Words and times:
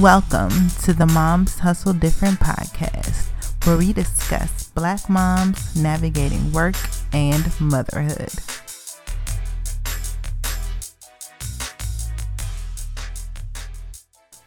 Welcome 0.00 0.70
to 0.82 0.92
the 0.92 1.06
Moms 1.06 1.60
Hustle 1.60 1.92
Different 1.92 2.40
podcast, 2.40 3.28
where 3.64 3.76
we 3.76 3.92
discuss 3.92 4.70
Black 4.70 5.08
moms 5.08 5.80
navigating 5.80 6.50
work 6.50 6.74
and 7.12 7.48
motherhood. 7.60 8.32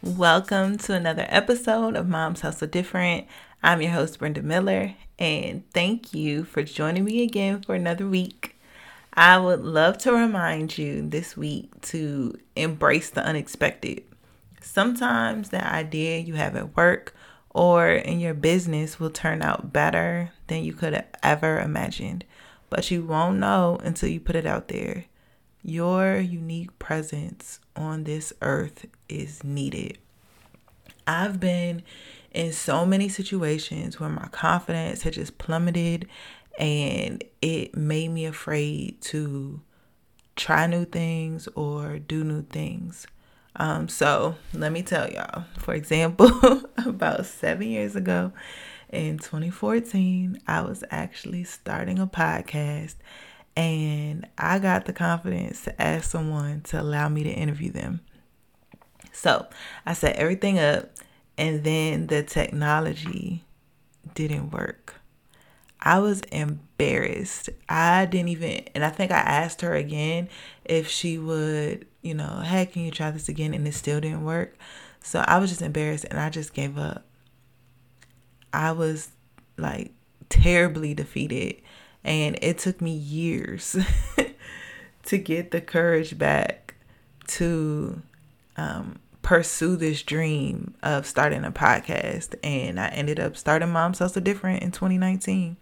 Welcome 0.04 0.78
to 0.79 0.93
another 0.93 1.25
episode 1.29 1.95
of 1.95 2.09
Moms 2.09 2.41
Hustle 2.41 2.68
Different. 2.68 3.25
I'm 3.64 3.82
your 3.82 3.91
host, 3.91 4.20
Brenda 4.20 4.41
Miller, 4.41 4.95
and 5.18 5.64
thank 5.71 6.14
you 6.14 6.43
for 6.43 6.61
joining 6.61 7.05
me 7.05 7.23
again 7.23 7.61
for 7.61 7.73
another 7.73 8.05
week. 8.05 8.57
I 9.14 9.38
would 9.38 9.61
love 9.61 9.98
to 10.00 10.11
remind 10.11 10.77
you 10.77 11.07
this 11.07 11.38
week 11.38 11.70
to 11.84 12.38
embrace 12.57 13.11
the 13.11 13.23
unexpected. 13.23 14.04
Sometimes 14.77 15.49
the 15.49 15.67
idea 15.67 16.19
you 16.19 16.36
have 16.36 16.55
at 16.55 16.77
work 16.77 17.15
or 17.49 17.89
in 17.89 18.19
your 18.19 18.36
business 18.36 19.00
will 19.00 19.09
turn 19.09 19.41
out 19.41 19.73
better 19.73 20.33
than 20.45 20.63
you 20.63 20.73
could 20.73 20.93
have 20.93 21.07
ever 21.23 21.59
imagined, 21.59 22.23
but 22.69 22.91
you 22.91 23.03
won't 23.03 23.39
know 23.39 23.79
until 23.81 24.07
you 24.07 24.19
put 24.19 24.36
it 24.36 24.45
out 24.45 24.67
there. 24.67 25.05
Your 25.63 26.17
unique 26.17 26.77
presence 26.77 27.59
on 27.75 28.03
this 28.03 28.31
earth 28.43 28.86
is 29.09 29.43
needed. 29.43 29.97
I've 31.07 31.39
been 31.39 31.81
in 32.31 32.53
so 32.53 32.86
many 32.86 33.09
situations 33.09 34.00
where 34.00 34.09
my 34.09 34.28
confidence 34.28 35.02
had 35.02 35.14
just 35.14 35.39
plummeted 35.39 36.08
and 36.59 37.23
it 37.41 37.75
made 37.75 38.09
me 38.09 38.28
afraid 38.28 39.02
to 39.02 39.59
try 40.36 40.67
new 40.67 40.86
things 40.86 41.47
or 41.55 41.97
do 41.97 42.23
new 42.23 42.44
things. 42.44 43.08
Um, 43.58 43.89
so 43.89 44.36
let 44.53 44.72
me 44.72 44.84
tell 44.84 45.09
y'all, 45.09 45.45
for 45.58 45.73
example, 45.73 46.30
about 46.86 47.26
seven 47.26 47.68
years 47.68 47.95
ago 47.95 48.31
in 48.90 49.18
2014, 49.18 50.40
I 50.48 50.62
was 50.62 50.84
actually 50.92 51.44
starting 51.44 52.00
a 52.00 52.08
podcast 52.08 52.96
and 53.56 54.28
I 54.38 54.59
got 54.59 54.86
the 54.86 54.94
confidence 54.94 55.64
to 55.64 55.81
ask 55.81 56.12
someone 56.12 56.62
to 56.62 56.80
allow 56.80 57.09
me 57.09 57.23
to 57.23 57.31
interview 57.31 57.72
them. 57.72 58.02
So 59.12 59.48
I 59.86 59.94
set 59.94 60.16
everything 60.18 60.59
up 60.59 60.92
and 61.38 61.64
then 61.64 62.08
the 62.08 62.22
technology 62.22 63.44
didn't 64.14 64.52
work. 64.52 64.97
I 65.81 66.00
was 66.00 66.22
embarrassed. 66.31 67.50
I 67.70 68.06
didn't 68.06 68.30
even, 68.30 68.66
and 68.73 68.83
I 68.83 68.89
think 68.89 69.11
I 69.11 69.20
asked 69.20 69.61
her 69.61 69.75
again 69.75 70.30
if 70.66 70.88
she 70.88 71.17
would, 71.17 71.86
you 72.02 72.14
know, 72.14 72.42
hey, 72.44 72.66
can 72.66 72.84
you 72.84 72.92
try 72.92 73.11
this 73.11 73.30
again? 73.30 73.53
And 73.53 73.67
it 73.67 73.73
still 73.73 74.00
didn't 74.00 74.25
work. 74.25 74.58
So 75.02 75.23
I 75.25 75.38
was 75.38 75.50
just 75.50 75.61
embarrassed 75.61 76.06
and 76.09 76.19
I 76.19 76.30
just 76.30 76.53
gave 76.53 76.78
up. 76.78 77.06
I 78.52 78.72
was 78.72 79.09
like 79.58 79.94
terribly 80.30 80.94
defeated. 80.94 81.61
And 82.03 82.38
it 82.41 82.58
took 82.58 82.81
me 82.81 82.91
years 82.91 83.78
to 85.06 85.17
get 85.17 85.52
the 85.52 85.62
courage 85.62 86.17
back 86.17 86.75
to 87.28 88.02
um, 88.56 89.00
pursue 89.28 89.75
this 89.75 90.03
dream 90.03 90.73
of 90.81 91.06
starting 91.06 91.44
a 91.44 91.52
podcast. 91.52 92.33
And 92.44 92.80
I 92.80 92.88
ended 92.88 93.20
up 93.20 93.36
starting 93.36 93.69
Moms 93.69 94.00
Hustle 94.00 94.22
Different 94.22 94.64
in 94.64 94.72
2019 94.72 95.58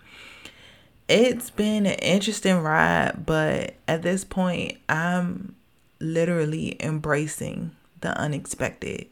it's 1.07 1.51
been 1.51 1.85
an 1.85 1.99
interesting 1.99 2.59
ride, 2.61 3.25
but 3.25 3.75
at 3.87 4.01
this 4.01 4.23
point, 4.23 4.77
I'm 4.89 5.55
literally 5.99 6.81
embracing 6.83 7.71
the 8.01 8.17
unexpected. 8.17 9.07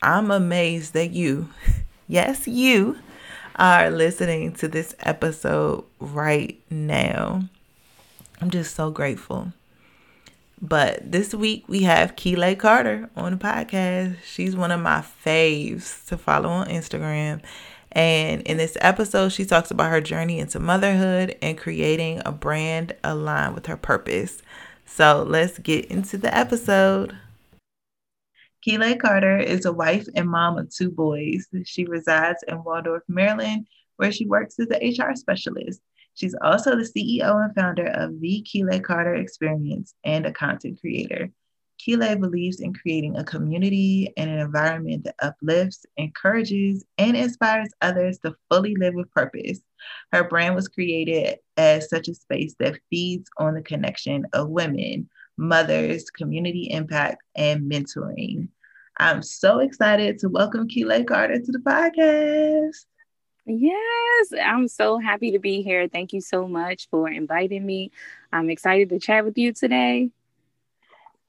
I'm 0.00 0.30
amazed 0.30 0.92
that 0.92 1.10
you, 1.10 1.50
yes, 2.08 2.46
you, 2.46 2.98
are 3.56 3.90
listening 3.90 4.52
to 4.52 4.68
this 4.68 4.94
episode 5.00 5.84
right 6.00 6.58
now. 6.70 7.42
I'm 8.40 8.50
just 8.50 8.74
so 8.74 8.90
grateful. 8.90 9.52
But 10.64 11.10
this 11.10 11.34
week 11.34 11.64
we 11.66 11.82
have 11.82 12.14
Keelay 12.14 12.56
Carter 12.56 13.10
on 13.16 13.32
the 13.32 13.38
podcast. 13.38 14.18
She's 14.24 14.54
one 14.54 14.70
of 14.70 14.78
my 14.78 15.00
faves 15.24 16.06
to 16.06 16.16
follow 16.16 16.48
on 16.48 16.68
Instagram. 16.68 17.42
And 17.90 18.42
in 18.42 18.58
this 18.58 18.76
episode, 18.80 19.30
she 19.30 19.44
talks 19.44 19.72
about 19.72 19.90
her 19.90 20.00
journey 20.00 20.38
into 20.38 20.60
motherhood 20.60 21.36
and 21.42 21.58
creating 21.58 22.22
a 22.24 22.30
brand 22.30 22.94
aligned 23.02 23.56
with 23.56 23.66
her 23.66 23.76
purpose. 23.76 24.40
So 24.86 25.26
let's 25.26 25.58
get 25.58 25.86
into 25.86 26.16
the 26.16 26.32
episode. 26.32 27.18
Keelay 28.64 29.00
Carter 29.00 29.38
is 29.38 29.64
a 29.64 29.72
wife 29.72 30.06
and 30.14 30.30
mom 30.30 30.58
of 30.58 30.70
two 30.70 30.92
boys. 30.92 31.48
She 31.64 31.86
resides 31.86 32.44
in 32.46 32.62
Waldorf, 32.62 33.02
Maryland, 33.08 33.66
where 33.96 34.12
she 34.12 34.26
works 34.26 34.60
as 34.60 34.68
an 34.68 34.78
HR 34.80 35.16
specialist. 35.16 35.80
She's 36.14 36.34
also 36.42 36.76
the 36.76 36.82
CEO 36.82 37.42
and 37.42 37.54
founder 37.54 37.86
of 37.86 38.20
the 38.20 38.46
Keelay 38.46 38.82
Carter 38.82 39.14
Experience 39.14 39.94
and 40.04 40.26
a 40.26 40.32
content 40.32 40.80
creator. 40.80 41.30
Keelay 41.78 42.20
believes 42.20 42.60
in 42.60 42.72
creating 42.74 43.16
a 43.16 43.24
community 43.24 44.12
and 44.16 44.30
an 44.30 44.38
environment 44.38 45.04
that 45.04 45.16
uplifts, 45.20 45.84
encourages, 45.96 46.84
and 46.98 47.16
inspires 47.16 47.70
others 47.80 48.18
to 48.20 48.36
fully 48.48 48.76
live 48.76 48.94
with 48.94 49.10
purpose. 49.10 49.60
Her 50.12 50.24
brand 50.24 50.54
was 50.54 50.68
created 50.68 51.38
as 51.56 51.88
such 51.88 52.08
a 52.08 52.14
space 52.14 52.54
that 52.60 52.78
feeds 52.88 53.28
on 53.38 53.54
the 53.54 53.62
connection 53.62 54.26
of 54.32 54.50
women, 54.50 55.08
mothers, 55.36 56.10
community 56.10 56.68
impact, 56.70 57.22
and 57.34 57.70
mentoring. 57.70 58.48
I'm 58.98 59.22
so 59.22 59.58
excited 59.58 60.18
to 60.18 60.28
welcome 60.28 60.68
Keelay 60.68 61.04
Carter 61.04 61.40
to 61.40 61.52
the 61.52 61.58
podcast. 61.58 62.84
Yes, 63.44 64.32
I'm 64.40 64.68
so 64.68 64.98
happy 64.98 65.32
to 65.32 65.38
be 65.38 65.62
here. 65.62 65.88
Thank 65.88 66.12
you 66.12 66.20
so 66.20 66.46
much 66.46 66.88
for 66.90 67.08
inviting 67.08 67.66
me. 67.66 67.90
I'm 68.32 68.50
excited 68.50 68.88
to 68.90 69.00
chat 69.00 69.24
with 69.24 69.36
you 69.36 69.52
today. 69.52 70.10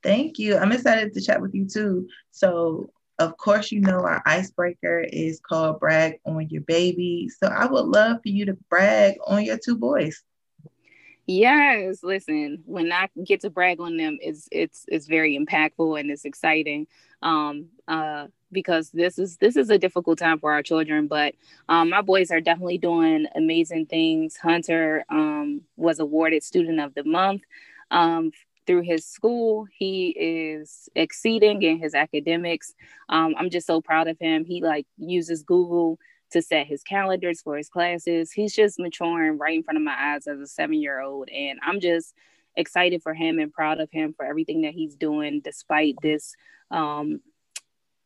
Thank 0.04 0.38
you. 0.38 0.58
I'm 0.58 0.72
excited 0.72 1.14
to 1.14 1.22
chat 1.22 1.42
with 1.42 1.56
you 1.56 1.66
too. 1.66 2.08
So, 2.32 2.92
of 3.20 3.38
course, 3.38 3.72
you 3.72 3.80
know 3.80 4.00
our 4.00 4.22
icebreaker 4.26 5.00
is 5.00 5.40
called 5.40 5.80
Brag 5.80 6.20
on 6.26 6.50
Your 6.50 6.62
Baby. 6.62 7.30
So, 7.30 7.48
I 7.48 7.66
would 7.66 7.86
love 7.86 8.18
for 8.22 8.30
you 8.30 8.46
to 8.46 8.58
brag 8.70 9.16
on 9.26 9.44
your 9.44 9.58
two 9.58 9.78
boys. 9.78 10.22
Yes, 11.26 12.04
listen, 12.04 12.64
when 12.66 12.92
I 12.92 13.08
get 13.24 13.42
to 13.42 13.50
brag 13.50 13.80
on 13.80 13.96
them, 13.96 14.18
it's 14.22 14.50
it's 14.52 14.84
it's 14.90 15.08
very 15.08 15.40
impactful 15.40 15.98
and 15.98 16.12
it's 16.12 16.26
exciting. 16.26 16.86
Um, 17.24 17.70
uh, 17.88 18.28
because 18.52 18.92
this 18.92 19.18
is 19.18 19.38
this 19.38 19.56
is 19.56 19.70
a 19.70 19.80
difficult 19.80 20.20
time 20.20 20.40
for 20.40 20.54
our 20.54 20.62
children, 20.62 21.08
but 21.08 21.34
um, 21.68 21.90
my 21.90 22.02
boys 22.02 22.32
are 22.32 22.40
definitely 22.40 22.78
doing 22.78 23.26
amazing 23.36 23.88
things. 23.88 24.38
Hunter 24.38 25.04
um, 25.10 25.62
was 25.76 26.00
awarded 26.00 26.44
Student 26.44 26.80
of 26.80 26.94
the 26.94 27.04
Month 27.04 27.42
um, 27.92 28.32
through 28.66 28.82
his 28.82 29.06
school. 29.06 29.66
He 29.76 30.10
is 30.10 30.88
exceeding 30.96 31.64
in 31.64 31.80
his 31.80 31.96
academics. 31.96 32.74
Um, 33.10 33.34
I'm 33.38 33.50
just 33.50 33.68
so 33.68 33.82
proud 33.82 34.08
of 34.08 34.18
him. 34.20 34.46
He 34.46 34.62
like 34.62 34.86
uses 34.98 35.44
Google 35.44 35.98
to 36.32 36.42
set 36.42 36.68
his 36.68 36.84
calendars 36.84 37.42
for 37.42 37.58
his 37.58 37.70
classes. 37.70 38.32
He's 38.32 38.56
just 38.56 38.80
maturing 38.80 39.38
right 39.38 39.56
in 39.56 39.64
front 39.64 39.78
of 39.78 39.84
my 39.84 39.96
eyes 39.98 40.28
as 40.28 40.40
a 40.40 40.48
seven 40.48 40.82
year 40.82 41.02
old. 41.02 41.30
And 41.30 41.60
I'm 41.64 41.80
just 41.80 42.14
excited 42.56 43.02
for 43.02 43.14
him 43.14 43.40
and 43.40 43.52
proud 43.52 43.80
of 43.80 43.90
him 43.92 44.14
for 44.16 44.26
everything 44.26 44.62
that 44.62 44.74
he's 44.74 44.96
doing 44.96 45.42
despite 45.44 45.96
this 46.02 46.36
um, 46.72 47.20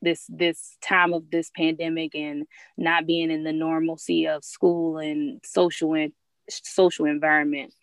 this 0.02 0.26
this 0.30 0.78
time 0.82 1.14
of 1.14 1.30
this 1.32 1.50
pandemic 1.56 2.16
and 2.16 2.46
not 2.78 3.06
being 3.06 3.32
in 3.32 3.44
the 3.44 3.54
normalcy 3.54 4.28
of 4.28 4.44
school 4.44 4.98
and 4.98 5.42
social 5.44 5.94
and 5.94 6.14
social 6.50 7.06
environment 7.06 7.74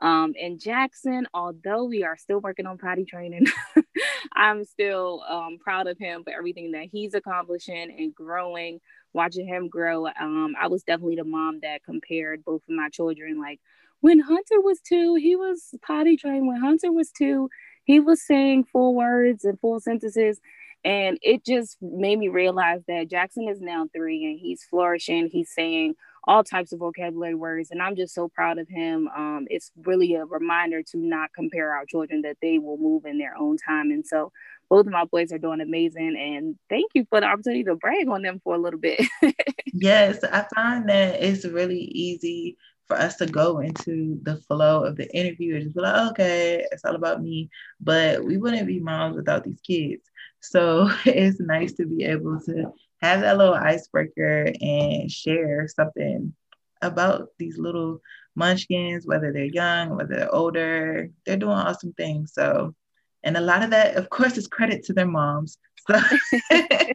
um, 0.00 0.34
and 0.40 0.60
Jackson, 0.60 1.26
although 1.32 1.84
we 1.84 2.02
are 2.04 2.16
still 2.16 2.40
working 2.40 2.66
on 2.66 2.78
potty 2.78 3.04
training, 3.04 3.46
I'm 4.34 4.64
still 4.64 5.22
um, 5.28 5.58
proud 5.58 5.86
of 5.86 5.98
him 5.98 6.24
for 6.24 6.32
everything 6.32 6.72
that 6.72 6.88
he's 6.90 7.14
accomplishing 7.14 7.94
and 7.96 8.14
growing. 8.14 8.80
Watching 9.12 9.46
him 9.46 9.68
grow, 9.68 10.06
um, 10.08 10.54
I 10.60 10.66
was 10.66 10.82
definitely 10.82 11.16
the 11.16 11.24
mom 11.24 11.60
that 11.62 11.84
compared 11.84 12.44
both 12.44 12.62
of 12.68 12.74
my 12.74 12.88
children. 12.88 13.40
Like 13.40 13.60
when 14.04 14.20
Hunter 14.20 14.60
was 14.60 14.82
two, 14.82 15.14
he 15.14 15.34
was 15.34 15.74
potty 15.80 16.18
trained. 16.18 16.46
When 16.46 16.60
Hunter 16.60 16.92
was 16.92 17.10
two, 17.10 17.48
he 17.84 18.00
was 18.00 18.20
saying 18.20 18.64
full 18.64 18.94
words 18.94 19.46
and 19.46 19.58
full 19.58 19.80
sentences. 19.80 20.42
And 20.84 21.16
it 21.22 21.42
just 21.42 21.78
made 21.80 22.18
me 22.18 22.28
realize 22.28 22.82
that 22.86 23.08
Jackson 23.08 23.48
is 23.48 23.62
now 23.62 23.86
three 23.96 24.26
and 24.26 24.38
he's 24.38 24.62
flourishing. 24.62 25.30
He's 25.32 25.54
saying 25.54 25.94
all 26.24 26.44
types 26.44 26.74
of 26.74 26.80
vocabulary 26.80 27.34
words. 27.34 27.70
And 27.70 27.80
I'm 27.80 27.96
just 27.96 28.14
so 28.14 28.28
proud 28.28 28.58
of 28.58 28.68
him. 28.68 29.08
Um, 29.16 29.46
it's 29.48 29.72
really 29.86 30.12
a 30.16 30.26
reminder 30.26 30.82
to 30.82 30.98
not 30.98 31.30
compare 31.34 31.72
our 31.72 31.86
children, 31.86 32.20
that 32.22 32.36
they 32.42 32.58
will 32.58 32.76
move 32.76 33.06
in 33.06 33.16
their 33.16 33.34
own 33.40 33.56
time. 33.56 33.90
And 33.90 34.06
so 34.06 34.32
both 34.68 34.86
of 34.86 34.92
my 34.92 35.06
boys 35.06 35.32
are 35.32 35.38
doing 35.38 35.62
amazing. 35.62 36.14
And 36.20 36.56
thank 36.68 36.90
you 36.92 37.06
for 37.08 37.22
the 37.22 37.26
opportunity 37.26 37.64
to 37.64 37.76
brag 37.76 38.06
on 38.08 38.20
them 38.20 38.42
for 38.44 38.54
a 38.54 38.60
little 38.60 38.80
bit. 38.80 39.00
yes, 39.72 40.22
I 40.24 40.44
find 40.54 40.90
that 40.90 41.22
it's 41.22 41.46
really 41.46 41.80
easy 41.80 42.58
for 42.86 42.96
us 42.96 43.16
to 43.16 43.26
go 43.26 43.60
into 43.60 44.18
the 44.22 44.36
flow 44.36 44.84
of 44.84 44.96
the 44.96 45.14
interview 45.16 45.54
and 45.54 45.64
just 45.64 45.74
be 45.74 45.82
like, 45.82 46.10
okay, 46.12 46.66
it's 46.70 46.84
all 46.84 46.94
about 46.94 47.22
me. 47.22 47.50
But 47.80 48.24
we 48.24 48.36
wouldn't 48.36 48.66
be 48.66 48.80
moms 48.80 49.16
without 49.16 49.44
these 49.44 49.60
kids. 49.60 50.02
So 50.40 50.90
it's 51.04 51.40
nice 51.40 51.72
to 51.74 51.86
be 51.86 52.04
able 52.04 52.40
to 52.40 52.72
have 53.00 53.20
that 53.20 53.38
little 53.38 53.54
icebreaker 53.54 54.52
and 54.60 55.10
share 55.10 55.68
something 55.68 56.34
about 56.82 57.28
these 57.38 57.58
little 57.58 58.00
munchkins, 58.36 59.06
whether 59.06 59.32
they're 59.32 59.44
young, 59.44 59.96
whether 59.96 60.16
they're 60.16 60.34
older, 60.34 61.10
they're 61.24 61.36
doing 61.36 61.52
awesome 61.52 61.92
things. 61.94 62.32
So, 62.34 62.74
and 63.22 63.36
a 63.36 63.40
lot 63.40 63.62
of 63.62 63.70
that, 63.70 63.96
of 63.96 64.10
course, 64.10 64.36
is 64.36 64.46
credit 64.46 64.84
to 64.84 64.92
their 64.92 65.06
moms. 65.06 65.58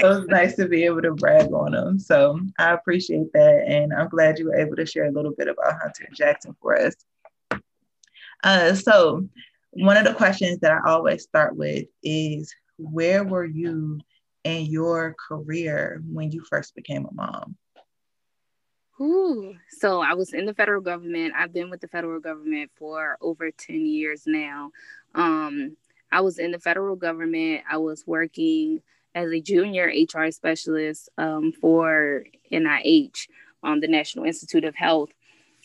so 0.00 0.18
it's 0.18 0.28
nice 0.28 0.56
to 0.56 0.68
be 0.68 0.84
able 0.84 1.02
to 1.02 1.12
brag 1.12 1.52
on 1.52 1.72
them. 1.72 1.98
So 1.98 2.38
I 2.58 2.72
appreciate 2.72 3.32
that. 3.32 3.64
And 3.66 3.92
I'm 3.92 4.08
glad 4.08 4.38
you 4.38 4.46
were 4.46 4.56
able 4.56 4.76
to 4.76 4.86
share 4.86 5.06
a 5.06 5.10
little 5.10 5.32
bit 5.36 5.48
about 5.48 5.80
Hunter 5.80 6.06
Jackson 6.14 6.54
for 6.60 6.78
us. 6.78 6.94
Uh, 8.44 8.74
so, 8.74 9.28
one 9.72 9.96
of 9.96 10.04
the 10.04 10.14
questions 10.14 10.60
that 10.60 10.72
I 10.72 10.88
always 10.88 11.22
start 11.22 11.56
with 11.56 11.86
is 12.02 12.54
where 12.78 13.24
were 13.24 13.44
you 13.44 14.00
in 14.44 14.66
your 14.66 15.14
career 15.28 16.02
when 16.10 16.30
you 16.32 16.42
first 16.48 16.74
became 16.74 17.06
a 17.06 17.12
mom? 17.12 17.56
Ooh, 19.00 19.54
so 19.70 20.00
I 20.00 20.12
was 20.12 20.34
in 20.34 20.44
the 20.44 20.52
federal 20.52 20.82
government. 20.82 21.32
I've 21.36 21.54
been 21.54 21.70
with 21.70 21.80
the 21.80 21.88
federal 21.88 22.20
government 22.20 22.70
for 22.76 23.16
over 23.22 23.50
10 23.50 23.86
years 23.86 24.24
now. 24.26 24.72
Um, 25.14 25.76
I 26.12 26.20
was 26.20 26.38
in 26.38 26.50
the 26.50 26.58
federal 26.58 26.96
government. 26.96 27.62
I 27.70 27.78
was 27.78 28.04
working 28.06 28.82
as 29.14 29.30
a 29.30 29.40
junior 29.40 29.86
HR 29.86 30.30
specialist 30.30 31.08
um, 31.18 31.52
for 31.52 32.24
NIH, 32.52 33.28
um, 33.62 33.80
the 33.80 33.88
National 33.88 34.24
Institute 34.24 34.64
of 34.64 34.74
Health. 34.74 35.10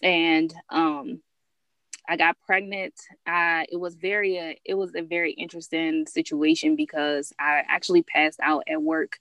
And 0.01 0.53
um, 0.69 1.21
I 2.07 2.17
got 2.17 2.37
pregnant. 2.45 2.93
I, 3.25 3.65
it 3.71 3.77
was 3.77 3.95
very, 3.95 4.39
uh, 4.39 4.53
it 4.63 4.75
was 4.75 4.93
a 4.95 5.01
very 5.01 5.33
interesting 5.33 6.05
situation 6.07 6.75
because 6.75 7.33
I 7.39 7.63
actually 7.67 8.03
passed 8.03 8.39
out 8.41 8.63
at 8.67 8.81
work 8.81 9.17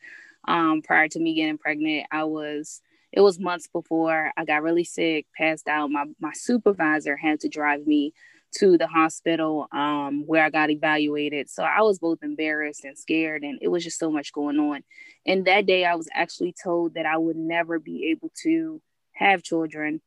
um, 0.46 0.82
prior 0.82 1.08
to 1.08 1.20
me 1.20 1.34
getting 1.34 1.58
pregnant. 1.58 2.06
I 2.10 2.24
was 2.24 2.82
it 3.12 3.20
was 3.20 3.38
months 3.38 3.68
before 3.68 4.32
I 4.36 4.44
got 4.44 4.64
really 4.64 4.82
sick, 4.82 5.26
passed 5.36 5.68
out. 5.68 5.90
My 5.90 6.04
my 6.20 6.32
supervisor 6.34 7.16
had 7.16 7.40
to 7.40 7.48
drive 7.48 7.86
me 7.86 8.12
to 8.58 8.78
the 8.78 8.86
hospital 8.86 9.66
um, 9.72 10.24
where 10.26 10.44
I 10.44 10.50
got 10.50 10.70
evaluated. 10.70 11.50
So 11.50 11.62
I 11.62 11.82
was 11.82 11.98
both 11.98 12.22
embarrassed 12.22 12.84
and 12.84 12.98
scared, 12.98 13.42
and 13.42 13.58
it 13.60 13.68
was 13.68 13.84
just 13.84 13.98
so 13.98 14.10
much 14.10 14.32
going 14.32 14.58
on. 14.58 14.82
And 15.26 15.46
that 15.46 15.66
day, 15.66 15.84
I 15.84 15.94
was 15.94 16.08
actually 16.12 16.54
told 16.62 16.94
that 16.94 17.06
I 17.06 17.16
would 17.16 17.36
never 17.36 17.78
be 17.78 18.10
able 18.10 18.30
to 18.42 18.80
have 19.12 19.42
children. 19.42 20.00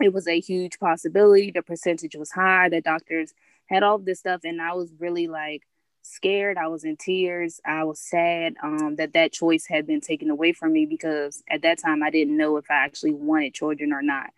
It 0.00 0.12
was 0.12 0.26
a 0.26 0.40
huge 0.40 0.78
possibility. 0.78 1.50
The 1.50 1.62
percentage 1.62 2.16
was 2.16 2.30
high. 2.30 2.68
The 2.68 2.80
doctors 2.80 3.32
had 3.66 3.82
all 3.82 3.98
this 3.98 4.20
stuff, 4.20 4.40
and 4.44 4.60
I 4.60 4.74
was 4.74 4.92
really 4.98 5.28
like, 5.28 5.62
scared. 6.02 6.56
I 6.56 6.68
was 6.68 6.84
in 6.84 6.96
tears. 6.96 7.60
I 7.64 7.84
was 7.84 8.00
sad 8.00 8.54
um, 8.62 8.96
that 8.96 9.12
that 9.12 9.32
choice 9.32 9.66
had 9.66 9.86
been 9.86 10.00
taken 10.00 10.30
away 10.30 10.52
from 10.52 10.72
me 10.72 10.86
because 10.86 11.42
at 11.48 11.62
that 11.62 11.78
time 11.78 12.02
I 12.02 12.10
didn't 12.10 12.36
know 12.36 12.56
if 12.56 12.70
I 12.70 12.74
actually 12.74 13.12
wanted 13.12 13.54
children 13.54 13.92
or 13.92 14.02
not. 14.02 14.30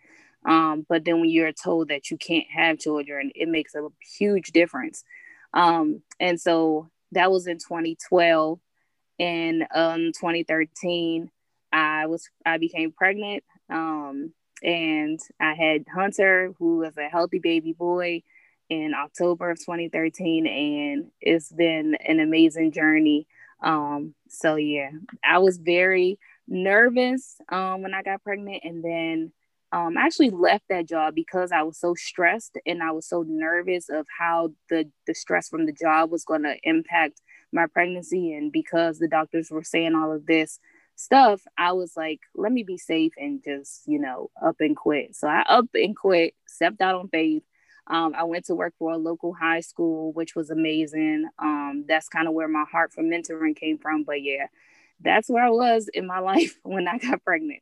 Um, 0.45 0.85
but 0.87 1.05
then 1.05 1.19
when 1.19 1.29
you're 1.29 1.51
told 1.51 1.89
that 1.89 2.11
you 2.11 2.17
can't 2.17 2.47
have 2.53 2.79
children, 2.79 3.31
it 3.35 3.47
makes 3.47 3.75
a 3.75 3.87
huge 4.17 4.51
difference. 4.51 5.03
Um, 5.53 6.01
and 6.19 6.39
so 6.39 6.89
that 7.11 7.31
was 7.31 7.47
in 7.47 7.57
2012. 7.57 8.59
In 9.19 9.65
um, 9.73 10.11
2013, 10.13 11.29
I 11.71 12.07
was 12.07 12.29
I 12.45 12.57
became 12.57 12.91
pregnant, 12.91 13.43
um, 13.69 14.33
and 14.63 15.19
I 15.39 15.53
had 15.53 15.85
Hunter, 15.93 16.53
who 16.57 16.77
was 16.77 16.97
a 16.97 17.09
healthy 17.09 17.39
baby 17.39 17.73
boy 17.73 18.23
in 18.69 18.93
October 18.95 19.51
of 19.51 19.59
2013, 19.59 20.47
and 20.47 21.11
it's 21.21 21.51
been 21.51 21.95
an 22.07 22.19
amazing 22.19 22.71
journey. 22.71 23.27
Um, 23.61 24.15
so 24.29 24.55
yeah, 24.55 24.89
I 25.23 25.37
was 25.37 25.57
very 25.57 26.19
nervous 26.47 27.37
um, 27.49 27.83
when 27.83 27.93
I 27.93 28.01
got 28.01 28.23
pregnant, 28.23 28.63
and 28.63 28.83
then 28.83 29.31
um, 29.73 29.97
I 29.97 30.03
actually 30.03 30.29
left 30.31 30.65
that 30.69 30.87
job 30.87 31.15
because 31.15 31.51
I 31.51 31.63
was 31.63 31.79
so 31.79 31.95
stressed 31.95 32.57
and 32.65 32.83
I 32.83 32.91
was 32.91 33.07
so 33.09 33.25
nervous 33.27 33.89
of 33.89 34.07
how 34.19 34.51
the 34.69 34.89
the 35.07 35.15
stress 35.15 35.49
from 35.49 35.65
the 35.65 35.73
job 35.73 36.11
was 36.11 36.25
going 36.25 36.43
to 36.43 36.55
impact 36.63 37.21
my 37.51 37.67
pregnancy, 37.67 38.33
and 38.33 38.51
because 38.51 38.99
the 38.99 39.07
doctors 39.09 39.51
were 39.51 39.63
saying 39.63 39.95
all 39.95 40.13
of 40.13 40.25
this 40.27 40.59
stuff, 40.95 41.41
I 41.57 41.73
was 41.73 41.93
like, 41.97 42.19
let 42.35 42.51
me 42.51 42.63
be 42.63 42.77
safe 42.77 43.13
and 43.17 43.43
just 43.43 43.83
you 43.87 43.99
know 43.99 44.29
up 44.45 44.57
and 44.61 44.77
quit. 44.77 45.15
So 45.15 45.27
I 45.27 45.41
up 45.41 45.67
and 45.73 45.95
quit, 45.95 46.35
stepped 46.47 46.81
out 46.81 46.95
on 46.95 47.09
faith 47.09 47.43
um, 47.87 48.13
I 48.15 48.23
went 48.23 48.45
to 48.45 48.55
work 48.55 48.73
for 48.79 48.93
a 48.93 48.97
local 48.97 49.33
high 49.33 49.59
school, 49.59 50.13
which 50.13 50.35
was 50.35 50.49
amazing. 50.49 51.27
Um, 51.37 51.83
that's 51.87 52.07
kind 52.07 52.27
of 52.29 52.33
where 52.33 52.47
my 52.47 52.63
heart 52.71 52.93
for 52.93 53.03
mentoring 53.03 53.55
came 53.57 53.77
from. 53.77 54.03
But 54.05 54.21
yeah, 54.23 54.47
that's 55.03 55.29
where 55.29 55.43
I 55.43 55.49
was 55.49 55.89
in 55.93 56.07
my 56.07 56.19
life 56.31 56.57
when 56.63 56.87
I 56.87 56.97
got 56.97 57.23
pregnant. 57.23 57.61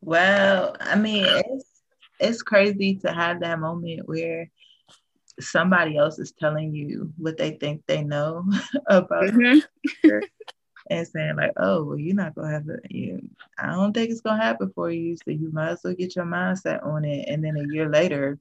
well, 0.00 0.76
I 0.80 0.96
mean, 0.96 1.24
it's 1.26 1.78
it's 2.20 2.42
crazy 2.42 2.96
to 2.96 3.12
have 3.12 3.40
that 3.40 3.60
moment 3.60 4.08
where 4.08 4.50
somebody 5.40 5.96
else 5.96 6.18
is 6.18 6.32
telling 6.32 6.74
you 6.74 7.12
what 7.16 7.36
they 7.36 7.52
think 7.52 7.82
they 7.86 8.02
know 8.02 8.44
about 8.86 9.24
mm-hmm. 9.24 10.18
and 10.90 11.08
saying 11.08 11.36
like, 11.36 11.52
"Oh, 11.56 11.84
well, 11.84 11.98
you're 11.98 12.16
not 12.16 12.34
gonna 12.34 12.50
have 12.50 12.68
it. 12.68 12.90
You, 12.90 13.28
I 13.58 13.68
don't 13.68 13.92
think 13.92 14.10
it's 14.10 14.20
gonna 14.20 14.42
happen 14.42 14.72
for 14.74 14.90
you. 14.90 15.16
So 15.16 15.30
you 15.30 15.50
might 15.52 15.70
as 15.70 15.80
well 15.84 15.94
get 15.94 16.16
your 16.16 16.24
mindset 16.24 16.84
on 16.84 17.04
it." 17.04 17.28
And 17.28 17.44
then 17.44 17.56
a 17.56 17.72
year 17.72 17.88
later, 17.88 18.38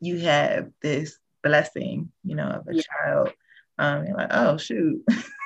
you 0.00 0.18
have 0.20 0.70
this 0.82 1.18
blessing, 1.42 2.10
you 2.24 2.36
know, 2.36 2.48
of 2.48 2.68
a 2.68 2.74
yeah. 2.74 2.82
child. 2.82 3.32
Um, 3.78 4.06
you're 4.06 4.16
like, 4.16 4.28
oh 4.30 4.58
shoot, 4.58 5.02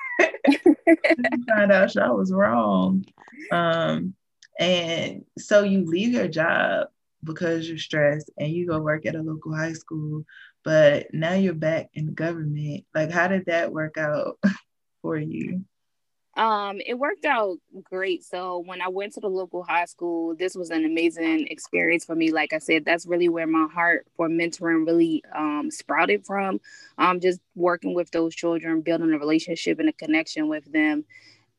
find 1.49 1.73
out 1.73 1.97
I 1.97 2.11
was 2.11 2.33
wrong. 2.33 3.05
Um, 3.51 4.15
and 4.59 5.25
so 5.39 5.63
you 5.63 5.85
leave 5.85 6.13
your 6.13 6.29
job 6.29 6.89
because 7.23 7.69
you're 7.69 7.79
stressed 7.79 8.31
and 8.39 8.53
you 8.53 8.67
go 8.67 8.79
work 8.79 9.07
at 9.07 9.17
a 9.17 9.23
local 9.23 9.55
high 9.55 9.73
school, 9.73 10.25
but 10.63 11.07
now 11.13 11.35
you're 11.35 11.55
back 11.55 11.91
in 11.95 12.15
government. 12.15 12.85
Like, 12.95 13.11
how 13.11 13.29
did 13.29 13.47
that 13.47 13.73
work 13.73 13.97
out 13.97 14.39
for 15.03 15.17
you? 15.17 15.65
Um, 16.37 16.81
it 16.85 16.95
worked 16.95 17.25
out 17.25 17.59
great. 17.85 18.25
So 18.25 18.63
when 18.67 18.83
I 18.83 18.89
went 18.89 19.13
to 19.13 19.21
the 19.21 19.29
local 19.29 19.63
high 19.63 19.85
school, 19.85 20.35
this 20.35 20.57
was 20.57 20.71
an 20.71 20.85
amazing 20.85 21.47
experience 21.49 22.05
for 22.05 22.17
me. 22.17 22.33
Like 22.33 22.53
I 22.53 22.59
said, 22.59 22.85
that's 22.85 23.07
really 23.07 23.29
where 23.29 23.47
my 23.47 23.69
heart 23.73 24.07
for 24.17 24.29
mentoring 24.29 24.85
really 24.85 25.23
um, 25.35 25.71
sprouted 25.71 26.27
from. 26.27 26.61
Um, 26.99 27.21
just 27.21 27.41
working 27.55 27.95
with 27.95 28.11
those 28.11 28.35
children, 28.35 28.81
building 28.81 29.13
a 29.13 29.19
relationship 29.19 29.79
and 29.79 29.89
a 29.89 29.93
connection 29.93 30.49
with 30.49 30.71
them, 30.73 31.05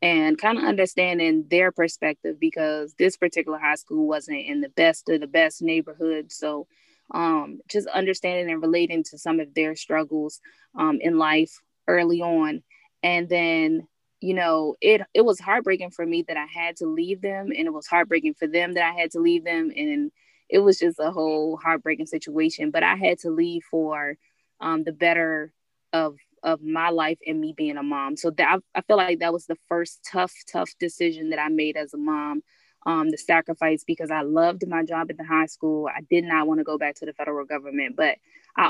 and 0.01 0.37
kind 0.37 0.57
of 0.57 0.65
understanding 0.65 1.45
their 1.49 1.71
perspective 1.71 2.37
because 2.37 2.93
this 2.95 3.15
particular 3.15 3.57
high 3.57 3.75
school 3.75 4.07
wasn't 4.07 4.45
in 4.45 4.59
the 4.59 4.69
best 4.69 5.07
of 5.07 5.21
the 5.21 5.27
best 5.27 5.61
neighborhood. 5.61 6.33
So 6.33 6.67
um, 7.11 7.59
just 7.69 7.87
understanding 7.87 8.51
and 8.51 8.61
relating 8.61 9.03
to 9.05 9.17
some 9.17 9.39
of 9.39 9.53
their 9.53 9.75
struggles 9.77 10.41
um, 10.77 10.99
in 10.99 11.17
life 11.17 11.61
early 11.87 12.21
on, 12.21 12.61
and 13.03 13.29
then 13.29 13.87
you 14.25 14.33
know, 14.33 14.75
it 14.81 15.01
it 15.13 15.23
was 15.23 15.39
heartbreaking 15.39 15.91
for 15.91 16.03
me 16.03 16.23
that 16.27 16.35
I 16.35 16.47
had 16.47 16.77
to 16.77 16.87
leave 16.87 17.21
them, 17.21 17.51
and 17.55 17.67
it 17.67 17.73
was 17.73 17.85
heartbreaking 17.85 18.33
for 18.33 18.47
them 18.47 18.73
that 18.73 18.83
I 18.83 18.99
had 18.99 19.11
to 19.11 19.19
leave 19.19 19.43
them, 19.43 19.71
and 19.75 20.11
it 20.49 20.59
was 20.59 20.79
just 20.79 20.99
a 20.99 21.11
whole 21.11 21.57
heartbreaking 21.57 22.07
situation. 22.07 22.71
But 22.71 22.81
I 22.81 22.95
had 22.95 23.19
to 23.19 23.29
leave 23.29 23.61
for 23.69 24.17
um, 24.59 24.83
the 24.83 24.93
better 24.93 25.53
of 25.93 26.17
of 26.41 26.63
my 26.63 26.89
life 26.89 27.19
and 27.27 27.39
me 27.39 27.53
being 27.55 27.77
a 27.77 27.83
mom. 27.83 28.17
So 28.17 28.31
that 28.31 28.47
I, 28.49 28.79
I 28.79 28.81
feel 28.81 28.97
like 28.97 29.19
that 29.19 29.31
was 29.31 29.45
the 29.45 29.57
first 29.67 29.99
tough, 30.11 30.33
tough 30.51 30.71
decision 30.79 31.29
that 31.29 31.39
I 31.39 31.49
made 31.49 31.77
as 31.77 31.93
a 31.93 31.97
mom. 31.97 32.41
Um, 32.87 33.11
the 33.11 33.17
sacrifice 33.17 33.83
because 33.85 34.09
I 34.09 34.21
loved 34.21 34.67
my 34.67 34.83
job 34.83 35.07
at 35.11 35.17
the 35.17 35.23
high 35.23 35.47
school. 35.47 35.87
I 35.87 36.01
did 36.09 36.23
not 36.23 36.47
want 36.47 36.59
to 36.61 36.63
go 36.63 36.79
back 36.79 36.95
to 36.95 37.05
the 37.05 37.13
federal 37.13 37.45
government, 37.45 37.95
but 37.95 38.17
I 38.57 38.69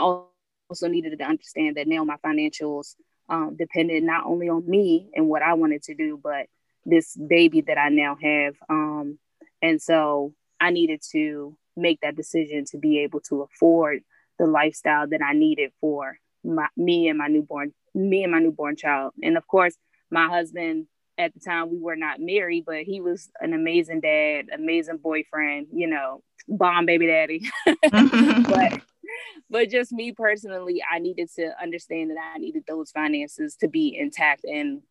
also 0.70 0.88
needed 0.90 1.18
to 1.18 1.26
understand 1.26 1.78
that 1.78 1.88
now 1.88 2.04
my 2.04 2.18
financials 2.26 2.96
um, 3.30 3.56
depended 3.58 4.04
not 4.04 4.26
only 4.26 4.50
on 4.50 4.68
me 4.70 5.10
and 5.16 5.28
what 5.28 5.42
I 5.42 5.54
wanted 5.54 5.84
to 5.84 5.96
do, 5.96 6.20
but 6.22 6.48
this 6.86 7.16
baby 7.16 7.62
that 7.62 7.78
I 7.78 7.90
now 7.90 8.16
have. 8.22 8.56
Um, 8.70 9.18
and 9.62 9.82
so 9.82 10.34
I 10.60 10.72
needed 10.72 11.02
to 11.12 11.58
make 11.76 12.02
that 12.02 12.16
decision 12.16 12.66
to 12.66 12.78
be 12.78 13.00
able 13.00 13.22
to 13.22 13.42
afford 13.42 14.02
the 14.40 14.46
lifestyle 14.46 15.08
that 15.08 15.22
I 15.22 15.34
needed 15.34 15.72
for 15.82 16.18
my, 16.44 16.68
me 16.78 17.08
and 17.08 17.18
my 17.18 17.28
newborn, 17.28 17.74
me 17.94 18.24
and 18.24 18.32
my 18.32 18.40
newborn 18.40 18.76
child. 18.76 19.14
And 19.24 19.38
of 19.38 19.48
course, 19.48 19.76
my 20.12 20.28
husband 20.28 20.88
at 21.18 21.34
the 21.34 21.40
time 21.40 21.72
we 21.72 21.80
were 21.80 21.96
not 21.96 22.20
married, 22.20 22.66
but 22.66 22.84
he 22.84 23.02
was 23.02 23.30
an 23.40 23.54
amazing 23.54 24.02
dad, 24.02 24.48
amazing 24.54 24.98
boyfriend, 24.98 25.68
you 25.74 25.88
know, 25.88 26.22
bomb 26.48 26.86
baby 26.86 27.08
daddy. 27.08 27.50
but 27.92 28.82
but 29.50 29.70
just 29.70 29.92
me 29.92 30.12
personally, 30.12 30.82
I 30.90 31.00
needed 31.00 31.30
to 31.36 31.52
understand 31.62 32.12
that 32.12 32.18
I 32.36 32.38
needed 32.38 32.64
those 32.68 32.92
finances 32.92 33.56
to 33.58 33.68
be 33.68 33.98
intact. 33.98 34.44
And 34.44 34.82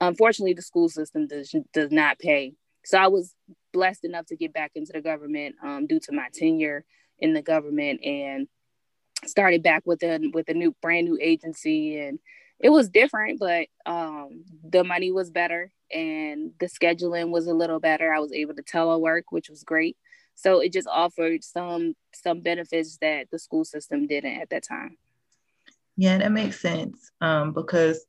unfortunately, 0.00 0.54
the 0.54 0.62
school 0.62 0.88
system 0.88 1.26
does 1.26 1.54
does 1.72 1.90
not 1.90 2.18
pay. 2.18 2.54
so 2.84 2.98
I 2.98 3.08
was 3.08 3.34
blessed 3.72 4.04
enough 4.04 4.26
to 4.26 4.36
get 4.36 4.52
back 4.52 4.72
into 4.74 4.92
the 4.92 5.02
government 5.02 5.56
um, 5.62 5.86
due 5.86 6.00
to 6.00 6.12
my 6.12 6.28
tenure 6.32 6.84
in 7.18 7.34
the 7.34 7.42
government 7.42 8.02
and 8.04 8.48
started 9.24 9.62
back 9.62 9.82
with 9.84 10.02
a 10.02 10.30
with 10.32 10.48
a 10.48 10.54
new 10.54 10.74
brand 10.82 11.06
new 11.06 11.18
agency 11.20 11.98
and 11.98 12.18
it 12.58 12.70
was 12.70 12.88
different 12.88 13.38
but 13.38 13.66
um, 13.84 14.44
the 14.64 14.84
money 14.84 15.10
was 15.10 15.30
better 15.30 15.70
and 15.92 16.52
the 16.58 16.66
scheduling 16.66 17.30
was 17.30 17.46
a 17.46 17.54
little 17.54 17.80
better 17.80 18.12
i 18.12 18.18
was 18.18 18.32
able 18.32 18.54
to 18.54 18.62
telework 18.62 19.22
which 19.30 19.48
was 19.48 19.62
great 19.62 19.96
so 20.36 20.60
it 20.60 20.72
just 20.72 20.88
offered 20.88 21.42
some 21.42 21.96
some 22.14 22.40
benefits 22.40 22.98
that 22.98 23.28
the 23.32 23.38
school 23.38 23.64
system 23.64 24.06
didn't 24.06 24.40
at 24.40 24.50
that 24.50 24.62
time. 24.62 24.96
Yeah 25.96 26.18
that 26.18 26.30
makes 26.30 26.60
sense 26.60 27.10
um, 27.20 27.52
because 27.52 28.06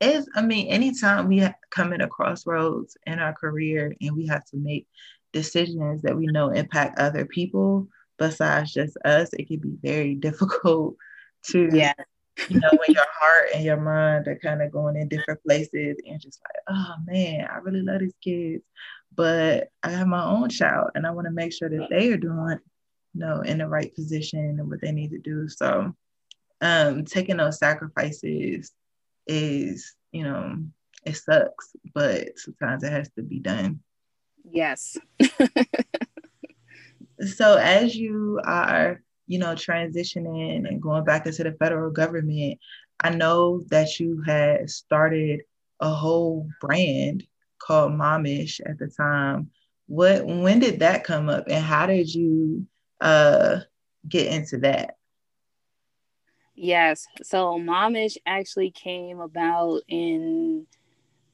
it's 0.00 0.28
i 0.34 0.42
mean 0.42 0.68
anytime 0.68 1.26
we 1.26 1.46
come 1.70 1.92
in 1.92 2.02
a 2.02 2.08
crossroads 2.08 2.96
in 3.06 3.18
our 3.18 3.32
career 3.32 3.96
and 4.00 4.14
we 4.14 4.26
have 4.26 4.44
to 4.44 4.56
make 4.56 4.86
decisions 5.32 6.02
that 6.02 6.16
we 6.16 6.26
know 6.26 6.50
impact 6.50 6.98
other 6.98 7.24
people 7.24 7.88
besides 8.18 8.72
just 8.72 8.96
us 9.04 9.32
it 9.32 9.48
can 9.48 9.58
be 9.58 9.74
very 9.82 10.14
difficult 10.26 10.96
to 11.42 11.68
yeah. 11.72 11.94
you 12.48 12.60
know 12.60 12.68
when 12.72 12.94
your 12.94 13.06
heart 13.18 13.48
and 13.54 13.64
your 13.64 13.80
mind 13.80 14.28
are 14.28 14.38
kind 14.42 14.60
of 14.60 14.70
going 14.70 14.96
in 14.96 15.08
different 15.08 15.42
places 15.42 15.96
and 16.06 16.20
just 16.20 16.40
like 16.44 16.76
oh 16.76 16.94
man 17.06 17.46
i 17.50 17.56
really 17.58 17.82
love 17.82 18.00
these 18.00 18.14
kids 18.22 18.62
but 19.16 19.68
i 19.82 19.90
have 19.90 20.06
my 20.06 20.24
own 20.24 20.48
child 20.48 20.90
and 20.94 21.06
i 21.06 21.10
want 21.10 21.26
to 21.26 21.32
make 21.32 21.52
sure 21.52 21.68
that 21.68 21.88
they 21.90 22.12
are 22.12 22.16
doing 22.16 22.58
you 23.14 23.20
know 23.20 23.40
in 23.40 23.58
the 23.58 23.66
right 23.66 23.94
position 23.94 24.38
and 24.38 24.68
what 24.68 24.80
they 24.80 24.92
need 24.92 25.10
to 25.10 25.18
do 25.18 25.48
so 25.48 25.94
um 26.60 27.04
taking 27.04 27.36
those 27.36 27.58
sacrifices 27.58 28.72
is, 29.26 29.94
you 30.12 30.22
know, 30.24 30.56
it 31.04 31.16
sucks, 31.16 31.74
but 31.94 32.38
sometimes 32.38 32.82
it 32.82 32.92
has 32.92 33.10
to 33.16 33.22
be 33.22 33.38
done. 33.38 33.80
Yes. 34.50 34.96
so 37.20 37.56
as 37.56 37.94
you 37.96 38.40
are, 38.44 39.02
you 39.26 39.38
know, 39.38 39.54
transitioning 39.54 40.68
and 40.68 40.80
going 40.80 41.04
back 41.04 41.26
into 41.26 41.42
the 41.42 41.52
federal 41.52 41.90
government, 41.90 42.58
I 43.00 43.10
know 43.10 43.62
that 43.68 44.00
you 44.00 44.22
had 44.24 44.70
started 44.70 45.42
a 45.80 45.90
whole 45.90 46.48
brand 46.60 47.26
called 47.58 47.92
Momish 47.92 48.60
at 48.64 48.78
the 48.78 48.88
time. 48.88 49.50
What 49.86 50.26
when 50.26 50.58
did 50.58 50.80
that 50.80 51.04
come 51.04 51.28
up 51.28 51.44
and 51.48 51.64
how 51.64 51.86
did 51.86 52.12
you 52.12 52.66
uh 53.00 53.60
get 54.08 54.32
into 54.32 54.58
that? 54.58 54.96
Yes. 56.54 57.06
So 57.22 57.58
Momish 57.58 58.16
actually 58.26 58.70
came 58.70 59.20
about 59.20 59.82
in 59.88 60.66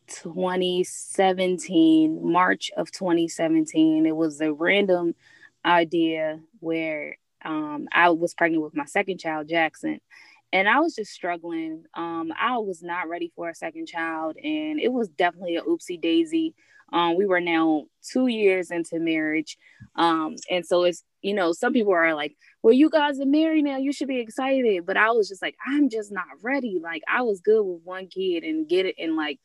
2017, 0.09 2.21
March 2.23 2.73
of 2.77 2.91
2017. 2.91 4.05
It 4.05 4.17
was 4.17 4.41
a 4.41 4.53
random 4.53 5.15
idea 5.65 6.41
where 6.59 7.17
um, 7.45 7.87
I 7.93 8.11
was 8.11 8.35
pregnant 8.35 8.65
with 8.65 8.75
my 8.75 8.85
second 8.85 9.19
child, 9.19 9.49
Jackson. 9.49 10.01
And 10.53 10.69
I 10.69 10.81
was 10.81 10.95
just 10.95 11.13
struggling. 11.13 11.85
Um, 11.95 12.33
I 12.39 12.59
was 12.59 12.83
not 12.83 13.09
ready 13.09 13.33
for 13.35 13.49
a 13.49 13.55
second 13.55 13.87
child, 13.87 14.37
and 14.37 14.79
it 14.79 14.93
was 14.93 15.09
definitely 15.09 15.57
a 15.57 15.63
oopsie 15.63 16.01
daisy. 16.01 16.55
Um, 16.93 17.17
we 17.17 17.25
were 17.25 17.41
now 17.41 17.85
two 18.03 18.27
years 18.27 18.71
into 18.71 19.01
marriage. 19.01 19.57
Um, 19.97 20.37
and 20.51 20.65
so 20.65 20.85
it's, 20.85 21.03
you 21.23 21.33
know, 21.33 21.53
some 21.53 21.73
people 21.73 21.95
are 21.95 22.15
like, 22.15 22.37
well, 22.63 22.75
you 22.75 22.91
guys 22.91 23.19
are 23.19 23.27
married 23.27 23.65
now, 23.65 23.79
you 23.79 23.93
should 23.93 24.09
be 24.09 24.21
excited. 24.21 24.85
But 24.85 24.99
I 24.99 25.11
was 25.13 25.29
just 25.29 25.41
like, 25.41 25.57
I'm 25.67 25.89
just 25.89 26.13
not 26.13 26.27
ready. 26.43 26.79
Like 26.83 27.03
I 27.09 27.23
was 27.23 27.41
good 27.41 27.63
with 27.63 27.81
one 27.83 28.09
kid 28.09 28.45
and 28.45 28.69
get 28.69 28.85
it 28.85 28.97
and 28.99 29.17
like 29.17 29.41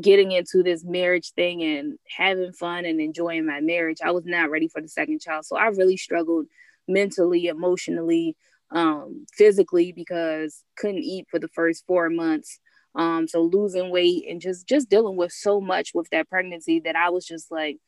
getting 0.00 0.32
into 0.32 0.62
this 0.62 0.84
marriage 0.84 1.32
thing 1.32 1.62
and 1.62 1.98
having 2.08 2.52
fun 2.52 2.84
and 2.84 3.00
enjoying 3.00 3.46
my 3.46 3.60
marriage. 3.60 3.98
I 4.04 4.10
was 4.10 4.24
not 4.24 4.50
ready 4.50 4.66
for 4.66 4.80
the 4.80 4.88
second 4.88 5.20
child. 5.20 5.44
So 5.44 5.56
I 5.56 5.66
really 5.66 5.96
struggled 5.96 6.46
mentally, 6.88 7.46
emotionally, 7.46 8.36
um, 8.72 9.26
physically 9.36 9.92
because 9.92 10.62
couldn't 10.76 11.02
eat 11.02 11.26
for 11.30 11.38
the 11.38 11.48
first 11.48 11.84
four 11.86 12.08
months. 12.10 12.60
Um 12.94 13.28
so 13.28 13.42
losing 13.42 13.90
weight 13.90 14.24
and 14.28 14.40
just 14.40 14.66
just 14.66 14.88
dealing 14.88 15.16
with 15.16 15.32
so 15.32 15.60
much 15.60 15.92
with 15.94 16.08
that 16.10 16.28
pregnancy 16.28 16.80
that 16.80 16.96
i 16.96 17.08
was 17.10 17.24
just 17.24 17.48
like 17.48 17.78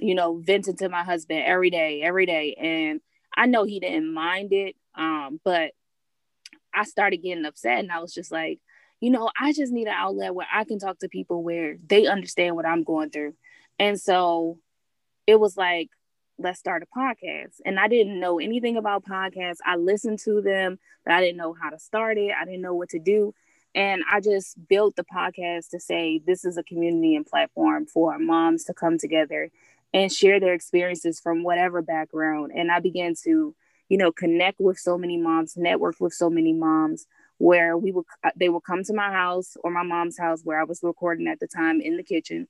you 0.00 0.14
know 0.14 0.40
venting 0.42 0.76
to 0.78 0.88
my 0.88 1.04
husband 1.04 1.42
every 1.44 1.68
day 1.68 2.00
every 2.02 2.24
day. 2.24 2.54
And 2.54 3.00
i 3.36 3.44
know 3.44 3.64
he 3.64 3.80
didn't 3.80 4.12
mind 4.12 4.54
it 4.54 4.74
um 4.94 5.40
but 5.44 5.72
i 6.74 6.84
started 6.84 7.18
getting 7.18 7.44
upset 7.44 7.80
and 7.80 7.92
i 7.92 7.98
was 7.98 8.14
just 8.14 8.32
like 8.32 8.58
you 9.00 9.10
know 9.10 9.30
i 9.38 9.52
just 9.52 9.72
need 9.72 9.88
an 9.88 9.94
outlet 9.94 10.34
where 10.34 10.46
i 10.50 10.64
can 10.64 10.78
talk 10.78 10.98
to 11.00 11.08
people 11.08 11.42
where 11.42 11.76
they 11.86 12.06
understand 12.06 12.56
what 12.56 12.64
i'm 12.64 12.82
going 12.82 13.10
through. 13.10 13.34
And 13.78 14.00
so 14.00 14.58
it 15.26 15.38
was 15.38 15.56
like 15.56 15.90
let's 16.38 16.58
start 16.58 16.82
a 16.82 16.98
podcast 16.98 17.60
and 17.64 17.80
i 17.80 17.88
didn't 17.88 18.20
know 18.20 18.38
anything 18.38 18.76
about 18.76 19.04
podcasts 19.04 19.58
i 19.64 19.76
listened 19.76 20.18
to 20.18 20.40
them 20.40 20.78
but 21.04 21.14
i 21.14 21.20
didn't 21.20 21.38
know 21.38 21.54
how 21.54 21.70
to 21.70 21.78
start 21.78 22.18
it 22.18 22.32
i 22.40 22.44
didn't 22.44 22.62
know 22.62 22.74
what 22.74 22.90
to 22.90 22.98
do 22.98 23.32
and 23.76 24.02
I 24.10 24.20
just 24.20 24.56
built 24.68 24.96
the 24.96 25.04
podcast 25.04 25.68
to 25.68 25.78
say 25.78 26.22
this 26.26 26.46
is 26.46 26.56
a 26.56 26.62
community 26.62 27.14
and 27.14 27.26
platform 27.26 27.84
for 27.84 28.18
moms 28.18 28.64
to 28.64 28.74
come 28.74 28.96
together 28.96 29.50
and 29.92 30.10
share 30.10 30.40
their 30.40 30.54
experiences 30.54 31.20
from 31.20 31.44
whatever 31.44 31.82
background. 31.82 32.52
And 32.56 32.72
I 32.72 32.80
began 32.80 33.14
to, 33.24 33.54
you 33.90 33.98
know, 33.98 34.10
connect 34.10 34.60
with 34.60 34.78
so 34.78 34.96
many 34.96 35.18
moms, 35.18 35.58
network 35.58 35.96
with 36.00 36.14
so 36.14 36.30
many 36.30 36.54
moms 36.54 37.06
where 37.36 37.76
we 37.76 37.92
would 37.92 38.06
uh, 38.24 38.30
they 38.34 38.48
would 38.48 38.64
come 38.64 38.82
to 38.84 38.94
my 38.94 39.12
house 39.12 39.58
or 39.62 39.70
my 39.70 39.82
mom's 39.82 40.18
house 40.18 40.40
where 40.42 40.58
I 40.58 40.64
was 40.64 40.80
recording 40.82 41.28
at 41.28 41.38
the 41.38 41.46
time 41.46 41.82
in 41.82 41.98
the 41.98 42.02
kitchen. 42.02 42.48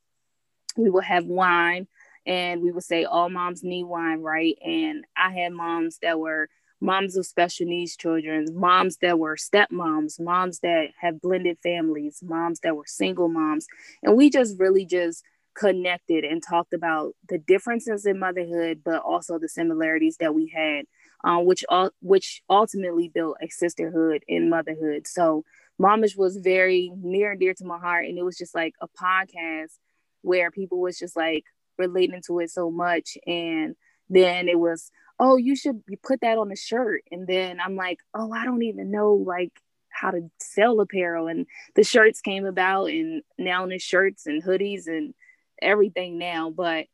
We 0.76 0.90
would 0.90 1.04
have 1.04 1.26
wine 1.26 1.88
and 2.26 2.60
we 2.60 2.72
would 2.72 2.84
say 2.84 3.04
all 3.04 3.30
moms 3.30 3.62
need 3.62 3.84
wine, 3.84 4.20
right? 4.20 4.58
And 4.64 5.04
I 5.16 5.30
had 5.30 5.52
moms 5.52 5.98
that 6.02 6.18
were 6.18 6.48
moms 6.80 7.16
of 7.16 7.24
special 7.24 7.66
needs 7.66 7.96
children, 7.96 8.46
moms 8.52 8.98
that 8.98 9.18
were 9.18 9.36
stepmoms, 9.36 10.20
moms 10.20 10.60
that 10.60 10.88
have 11.00 11.20
blended 11.20 11.58
families, 11.62 12.20
moms 12.22 12.60
that 12.60 12.76
were 12.76 12.84
single 12.86 13.28
moms. 13.28 13.66
And 14.02 14.16
we 14.16 14.28
just 14.28 14.58
really 14.58 14.84
just 14.84 15.22
connected 15.54 16.24
and 16.24 16.42
talked 16.42 16.74
about 16.74 17.14
the 17.28 17.38
differences 17.38 18.04
in 18.04 18.18
motherhood, 18.18 18.82
but 18.84 19.02
also 19.02 19.38
the 19.38 19.48
similarities 19.48 20.18
that 20.20 20.34
we 20.34 20.52
had, 20.54 20.84
uh, 21.24 21.38
which 21.38 21.64
all, 21.68 21.90
which 22.02 22.42
ultimately 22.50 23.08
built 23.08 23.38
a 23.42 23.48
sisterhood 23.48 24.22
in 24.28 24.50
motherhood. 24.50 25.06
So 25.06 25.44
Momish 25.80 26.16
was 26.16 26.36
very 26.36 26.92
near 26.96 27.32
and 27.32 27.40
dear 27.40 27.54
to 27.54 27.64
my 27.64 27.78
heart. 27.78 28.06
And 28.06 28.18
it 28.18 28.24
was 28.24 28.36
just 28.36 28.54
like 28.54 28.74
a 28.82 28.88
podcast 28.88 29.78
where 30.22 30.50
people 30.50 30.80
was 30.80 30.98
just 30.98 31.16
like 31.16 31.44
relating 31.78 32.22
to 32.26 32.40
it 32.40 32.50
so 32.50 32.70
much. 32.70 33.16
And 33.26 33.76
then 34.08 34.48
it 34.48 34.58
was 34.58 34.90
oh, 35.18 35.36
you 35.36 35.56
should 35.56 35.82
you 35.88 35.96
put 36.02 36.20
that 36.20 36.38
on 36.38 36.52
a 36.52 36.56
shirt. 36.56 37.02
And 37.10 37.26
then 37.26 37.58
I'm 37.60 37.76
like, 37.76 37.98
oh, 38.14 38.32
I 38.32 38.44
don't 38.44 38.62
even 38.62 38.90
know 38.90 39.14
like 39.14 39.52
how 39.88 40.10
to 40.10 40.30
sell 40.40 40.80
apparel. 40.80 41.28
And 41.28 41.46
the 41.74 41.84
shirts 41.84 42.20
came 42.20 42.44
about 42.44 42.86
and 42.86 43.22
now 43.38 43.66
there's 43.66 43.82
shirts 43.82 44.26
and 44.26 44.42
hoodies 44.42 44.86
and 44.86 45.14
everything 45.60 46.18
now. 46.18 46.50
But 46.50 46.86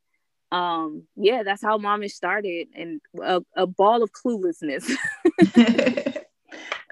um 0.52 1.04
yeah, 1.16 1.42
that's 1.42 1.62
how 1.62 1.78
momish 1.78 2.12
started 2.12 2.68
and 2.76 3.00
a, 3.22 3.42
a 3.56 3.66
ball 3.66 4.02
of 4.02 4.12
cluelessness. 4.12 4.90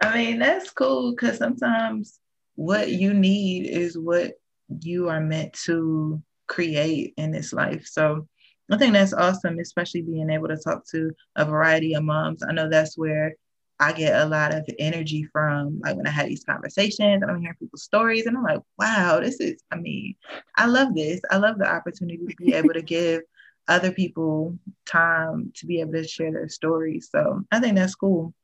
I 0.02 0.14
mean, 0.14 0.38
that's 0.38 0.70
cool 0.70 1.10
because 1.10 1.38
sometimes 1.38 2.18
what 2.54 2.90
you 2.90 3.12
need 3.12 3.66
is 3.66 3.98
what 3.98 4.32
you 4.80 5.08
are 5.08 5.20
meant 5.20 5.52
to 5.64 6.22
create 6.60 7.14
in 7.16 7.30
this 7.30 7.52
life. 7.52 7.86
So 7.86 8.28
I 8.70 8.76
think 8.76 8.92
that's 8.92 9.14
awesome, 9.14 9.58
especially 9.58 10.02
being 10.02 10.30
able 10.30 10.48
to 10.48 10.56
talk 10.56 10.86
to 10.90 11.10
a 11.36 11.44
variety 11.44 11.94
of 11.94 12.04
moms. 12.04 12.42
I 12.42 12.52
know 12.52 12.68
that's 12.68 12.98
where 12.98 13.34
I 13.80 13.92
get 13.92 14.20
a 14.20 14.26
lot 14.26 14.54
of 14.54 14.68
energy 14.78 15.24
from. 15.32 15.80
Like 15.80 15.96
when 15.96 16.06
I 16.06 16.10
had 16.10 16.28
these 16.28 16.44
conversations, 16.44 17.22
and 17.22 17.30
I'm 17.30 17.40
hearing 17.40 17.56
people's 17.58 17.82
stories, 17.82 18.26
and 18.26 18.36
I'm 18.36 18.44
like, 18.44 18.60
wow, 18.78 19.20
this 19.20 19.40
is, 19.40 19.62
I 19.72 19.76
mean, 19.76 20.14
I 20.56 20.66
love 20.66 20.94
this. 20.94 21.20
I 21.30 21.38
love 21.38 21.58
the 21.58 21.68
opportunity 21.68 22.26
to 22.26 22.36
be 22.36 22.54
able 22.60 22.74
to 22.74 22.82
give 22.82 23.22
other 23.66 23.90
people 23.90 24.58
time 24.86 25.52
to 25.56 25.66
be 25.66 25.80
able 25.80 25.92
to 25.92 26.06
share 26.06 26.30
their 26.30 26.48
stories. 26.48 27.08
So 27.10 27.42
I 27.50 27.58
think 27.58 27.76
that's 27.76 27.94
cool. 27.94 28.34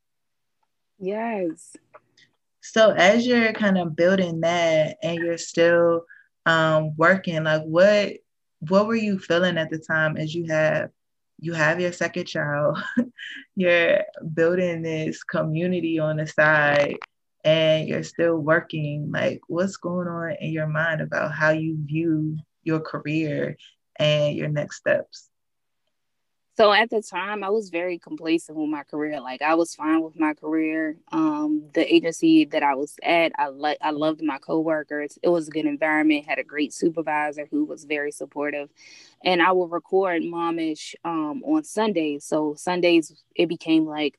Yes. 0.98 1.76
So 2.62 2.92
as 2.92 3.26
you're 3.26 3.52
kind 3.52 3.78
of 3.78 3.94
building 3.94 4.40
that 4.40 4.96
and 5.02 5.18
you're 5.18 5.38
still 5.38 6.04
um, 6.46 6.96
working, 6.96 7.44
like 7.44 7.62
what 7.62 8.14
what 8.60 8.86
were 8.86 8.96
you 8.96 9.18
feeling 9.18 9.58
at 9.58 9.70
the 9.70 9.78
time 9.78 10.16
as 10.16 10.34
you 10.34 10.46
have 10.46 10.90
you 11.38 11.52
have 11.52 11.78
your 11.80 11.92
second 11.92 12.24
child 12.24 12.78
you're 13.56 14.00
building 14.32 14.80
this 14.80 15.22
community 15.22 15.98
on 15.98 16.16
the 16.16 16.26
side 16.26 16.96
and 17.44 17.88
you're 17.88 18.04
still 18.04 18.36
working? 18.36 19.10
Like 19.12 19.40
what's 19.48 19.76
going 19.76 20.08
on 20.08 20.36
in 20.40 20.52
your 20.52 20.68
mind 20.68 21.00
about 21.02 21.32
how 21.32 21.50
you 21.50 21.76
view 21.84 22.38
your 22.62 22.80
career 22.80 23.56
and 23.98 24.36
your 24.36 24.48
next 24.48 24.76
steps 24.76 25.28
So 26.56 26.72
at 26.72 26.88
the 26.88 27.02
time, 27.02 27.44
I 27.44 27.50
was 27.50 27.68
very 27.68 27.98
complacent 27.98 28.56
with 28.56 28.70
my 28.70 28.82
career. 28.82 29.20
Like 29.20 29.42
I 29.42 29.54
was 29.56 29.74
fine 29.74 30.00
with 30.02 30.18
my 30.18 30.32
career. 30.32 30.96
Um, 31.12 31.64
the 31.74 31.94
agency 31.94 32.46
that 32.46 32.62
I 32.62 32.74
was 32.74 32.96
at, 33.02 33.32
I 33.36 33.48
like 33.48 33.76
I 33.82 33.90
loved 33.90 34.22
my 34.22 34.38
coworkers. 34.38 35.18
It 35.22 35.28
was 35.28 35.48
a 35.48 35.50
good 35.50 35.66
environment. 35.66 36.24
Had 36.26 36.38
a 36.38 36.44
great 36.44 36.72
supervisor 36.72 37.46
who 37.50 37.66
was 37.66 37.84
very 37.84 38.10
supportive, 38.10 38.70
and 39.22 39.42
I 39.42 39.52
would 39.52 39.70
record 39.70 40.22
Momish 40.22 40.94
um, 41.04 41.42
on 41.44 41.62
Sundays. 41.62 42.24
So 42.24 42.54
Sundays 42.56 43.12
it 43.34 43.48
became 43.50 43.84
like 43.84 44.18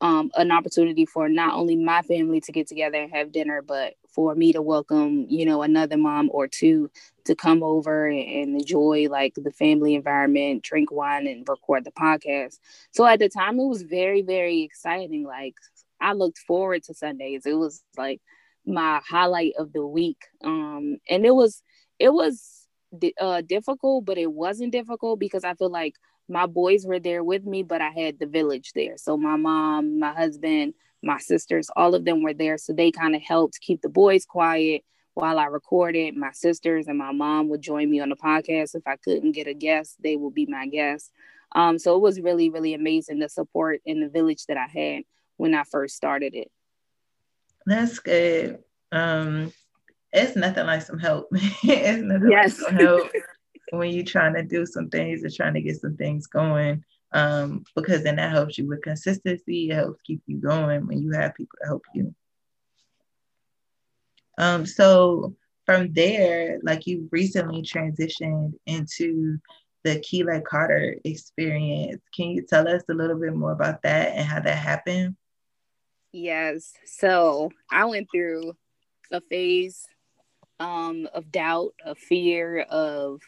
um, 0.00 0.30
an 0.36 0.52
opportunity 0.52 1.06
for 1.06 1.28
not 1.28 1.54
only 1.54 1.74
my 1.74 2.02
family 2.02 2.40
to 2.42 2.52
get 2.52 2.68
together 2.68 2.98
and 2.98 3.12
have 3.12 3.32
dinner, 3.32 3.62
but 3.62 3.94
for 4.14 4.34
me 4.34 4.52
to 4.52 4.62
welcome, 4.62 5.26
you 5.28 5.44
know, 5.44 5.62
another 5.62 5.96
mom 5.96 6.30
or 6.32 6.46
two 6.46 6.90
to 7.24 7.34
come 7.34 7.62
over 7.62 8.06
and 8.06 8.60
enjoy 8.60 9.08
like 9.10 9.34
the 9.34 9.50
family 9.50 9.94
environment, 9.94 10.62
drink 10.62 10.92
wine 10.92 11.26
and 11.26 11.48
record 11.48 11.84
the 11.84 11.90
podcast. 11.90 12.58
So 12.92 13.04
at 13.04 13.18
the 13.18 13.28
time 13.28 13.58
it 13.58 13.66
was 13.66 13.82
very, 13.82 14.22
very 14.22 14.62
exciting. 14.62 15.24
Like 15.24 15.54
I 16.00 16.12
looked 16.12 16.38
forward 16.38 16.84
to 16.84 16.94
Sundays. 16.94 17.44
It 17.44 17.54
was 17.54 17.82
like 17.96 18.20
my 18.64 19.00
highlight 19.08 19.54
of 19.58 19.72
the 19.72 19.84
week. 19.86 20.24
Um, 20.42 20.98
and 21.10 21.26
it 21.26 21.34
was, 21.34 21.62
it 21.98 22.12
was 22.12 22.68
uh, 23.20 23.40
difficult, 23.40 24.04
but 24.04 24.18
it 24.18 24.30
wasn't 24.32 24.72
difficult 24.72 25.18
because 25.18 25.44
I 25.44 25.54
feel 25.54 25.70
like 25.70 25.96
my 26.28 26.46
boys 26.46 26.86
were 26.86 27.00
there 27.00 27.22
with 27.22 27.44
me, 27.44 27.62
but 27.62 27.80
I 27.80 27.90
had 27.90 28.18
the 28.18 28.26
village 28.26 28.72
there. 28.74 28.96
So 28.96 29.16
my 29.16 29.36
mom, 29.36 29.98
my 29.98 30.12
husband, 30.12 30.74
my 31.04 31.18
sisters, 31.18 31.68
all 31.76 31.94
of 31.94 32.04
them 32.04 32.22
were 32.22 32.34
there. 32.34 32.58
So 32.58 32.72
they 32.72 32.90
kind 32.90 33.14
of 33.14 33.22
helped 33.22 33.60
keep 33.60 33.82
the 33.82 33.88
boys 33.88 34.24
quiet 34.24 34.82
while 35.14 35.38
I 35.38 35.46
recorded. 35.46 36.16
My 36.16 36.32
sisters 36.32 36.86
and 36.88 36.98
my 36.98 37.12
mom 37.12 37.48
would 37.48 37.62
join 37.62 37.90
me 37.90 38.00
on 38.00 38.08
the 38.08 38.16
podcast. 38.16 38.74
If 38.74 38.86
I 38.86 38.96
couldn't 38.96 39.32
get 39.32 39.46
a 39.46 39.54
guest, 39.54 39.96
they 40.02 40.16
would 40.16 40.34
be 40.34 40.46
my 40.46 40.66
guests. 40.66 41.10
Um, 41.54 41.78
so 41.78 41.94
it 41.96 42.00
was 42.00 42.20
really, 42.20 42.50
really 42.50 42.74
amazing 42.74 43.20
the 43.20 43.28
support 43.28 43.80
in 43.84 44.00
the 44.00 44.08
village 44.08 44.46
that 44.46 44.56
I 44.56 44.66
had 44.66 45.04
when 45.36 45.54
I 45.54 45.64
first 45.64 45.96
started 45.96 46.34
it. 46.34 46.50
That's 47.66 47.98
good. 47.98 48.58
Um, 48.92 49.52
it's 50.12 50.36
nothing 50.36 50.66
like 50.66 50.82
some 50.82 50.98
help. 50.98 51.28
it's 51.32 52.02
nothing 52.02 52.30
yes. 52.30 52.60
like 52.60 52.68
some 52.70 52.78
help 52.78 53.10
when 53.70 53.90
you're 53.90 54.04
trying 54.04 54.34
to 54.34 54.42
do 54.42 54.66
some 54.66 54.88
things 54.88 55.22
and 55.22 55.32
trying 55.32 55.54
to 55.54 55.60
get 55.60 55.80
some 55.80 55.96
things 55.96 56.26
going. 56.26 56.84
Um, 57.14 57.64
because 57.76 58.02
then 58.02 58.16
that 58.16 58.32
helps 58.32 58.58
you 58.58 58.66
with 58.66 58.82
consistency. 58.82 59.70
It 59.70 59.74
helps 59.74 60.02
keep 60.02 60.20
you 60.26 60.38
going 60.38 60.86
when 60.86 61.00
you 61.00 61.12
have 61.12 61.34
people 61.34 61.56
to 61.62 61.66
help 61.68 61.84
you. 61.94 62.14
Um, 64.36 64.66
so 64.66 65.36
from 65.64 65.92
there, 65.92 66.58
like 66.62 66.86
you 66.86 67.08
recently 67.12 67.62
transitioned 67.62 68.54
into 68.66 69.38
the 69.84 70.00
Keelay 70.00 70.42
Carter 70.42 70.96
experience. 71.04 72.02
Can 72.16 72.30
you 72.30 72.44
tell 72.44 72.66
us 72.66 72.82
a 72.90 72.94
little 72.94 73.18
bit 73.18 73.34
more 73.34 73.52
about 73.52 73.82
that 73.82 74.12
and 74.14 74.26
how 74.26 74.40
that 74.40 74.56
happened? 74.56 75.16
Yes. 76.12 76.72
So 76.84 77.50
I 77.70 77.84
went 77.84 78.08
through 78.10 78.56
a 79.12 79.20
phase 79.20 79.86
um, 80.58 81.08
of 81.12 81.30
doubt, 81.30 81.74
of 81.84 81.98
fear, 81.98 82.60
of 82.60 83.20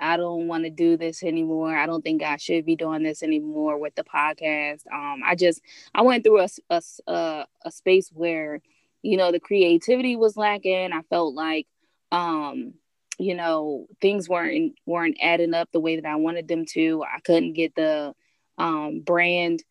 I 0.00 0.16
don't 0.16 0.48
want 0.48 0.64
to 0.64 0.70
do 0.70 0.96
this 0.96 1.22
anymore. 1.22 1.76
I 1.76 1.86
don't 1.86 2.02
think 2.02 2.22
I 2.22 2.36
should 2.36 2.66
be 2.66 2.76
doing 2.76 3.02
this 3.02 3.22
anymore 3.22 3.78
with 3.78 3.94
the 3.94 4.04
podcast. 4.04 4.82
Um, 4.92 5.22
I 5.24 5.34
just 5.34 5.60
I 5.94 6.02
went 6.02 6.24
through 6.24 6.40
a, 6.40 6.48
a, 6.70 6.82
a, 7.06 7.46
a 7.64 7.70
space 7.70 8.10
where 8.12 8.60
you 9.02 9.16
know 9.16 9.32
the 9.32 9.40
creativity 9.40 10.16
was 10.16 10.36
lacking. 10.36 10.92
I 10.92 11.02
felt 11.02 11.34
like 11.34 11.66
um, 12.12 12.74
you 13.18 13.34
know 13.34 13.86
things 14.00 14.28
weren't 14.28 14.74
weren't 14.86 15.18
adding 15.22 15.54
up 15.54 15.68
the 15.72 15.80
way 15.80 15.96
that 15.96 16.08
I 16.08 16.16
wanted 16.16 16.48
them 16.48 16.64
to. 16.72 17.04
I 17.04 17.20
couldn't 17.20 17.54
get 17.54 17.74
the 17.74 18.14
um, 18.58 19.00
brand 19.00 19.62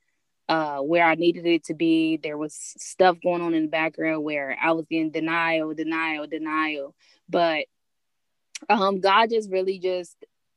uh, 0.49 0.79
where 0.79 1.05
I 1.05 1.15
needed 1.15 1.45
it 1.45 1.65
to 1.65 1.73
be. 1.73 2.17
There 2.17 2.37
was 2.37 2.53
stuff 2.53 3.17
going 3.23 3.41
on 3.41 3.53
in 3.53 3.63
the 3.63 3.69
background 3.69 4.23
where 4.23 4.57
I 4.61 4.71
was 4.71 4.85
in 4.89 5.11
denial, 5.11 5.73
denial, 5.73 6.27
denial. 6.27 6.95
But 7.29 7.65
um, 8.69 8.99
God 8.99 9.29
just 9.29 9.49
really 9.51 9.79
just 9.79 10.15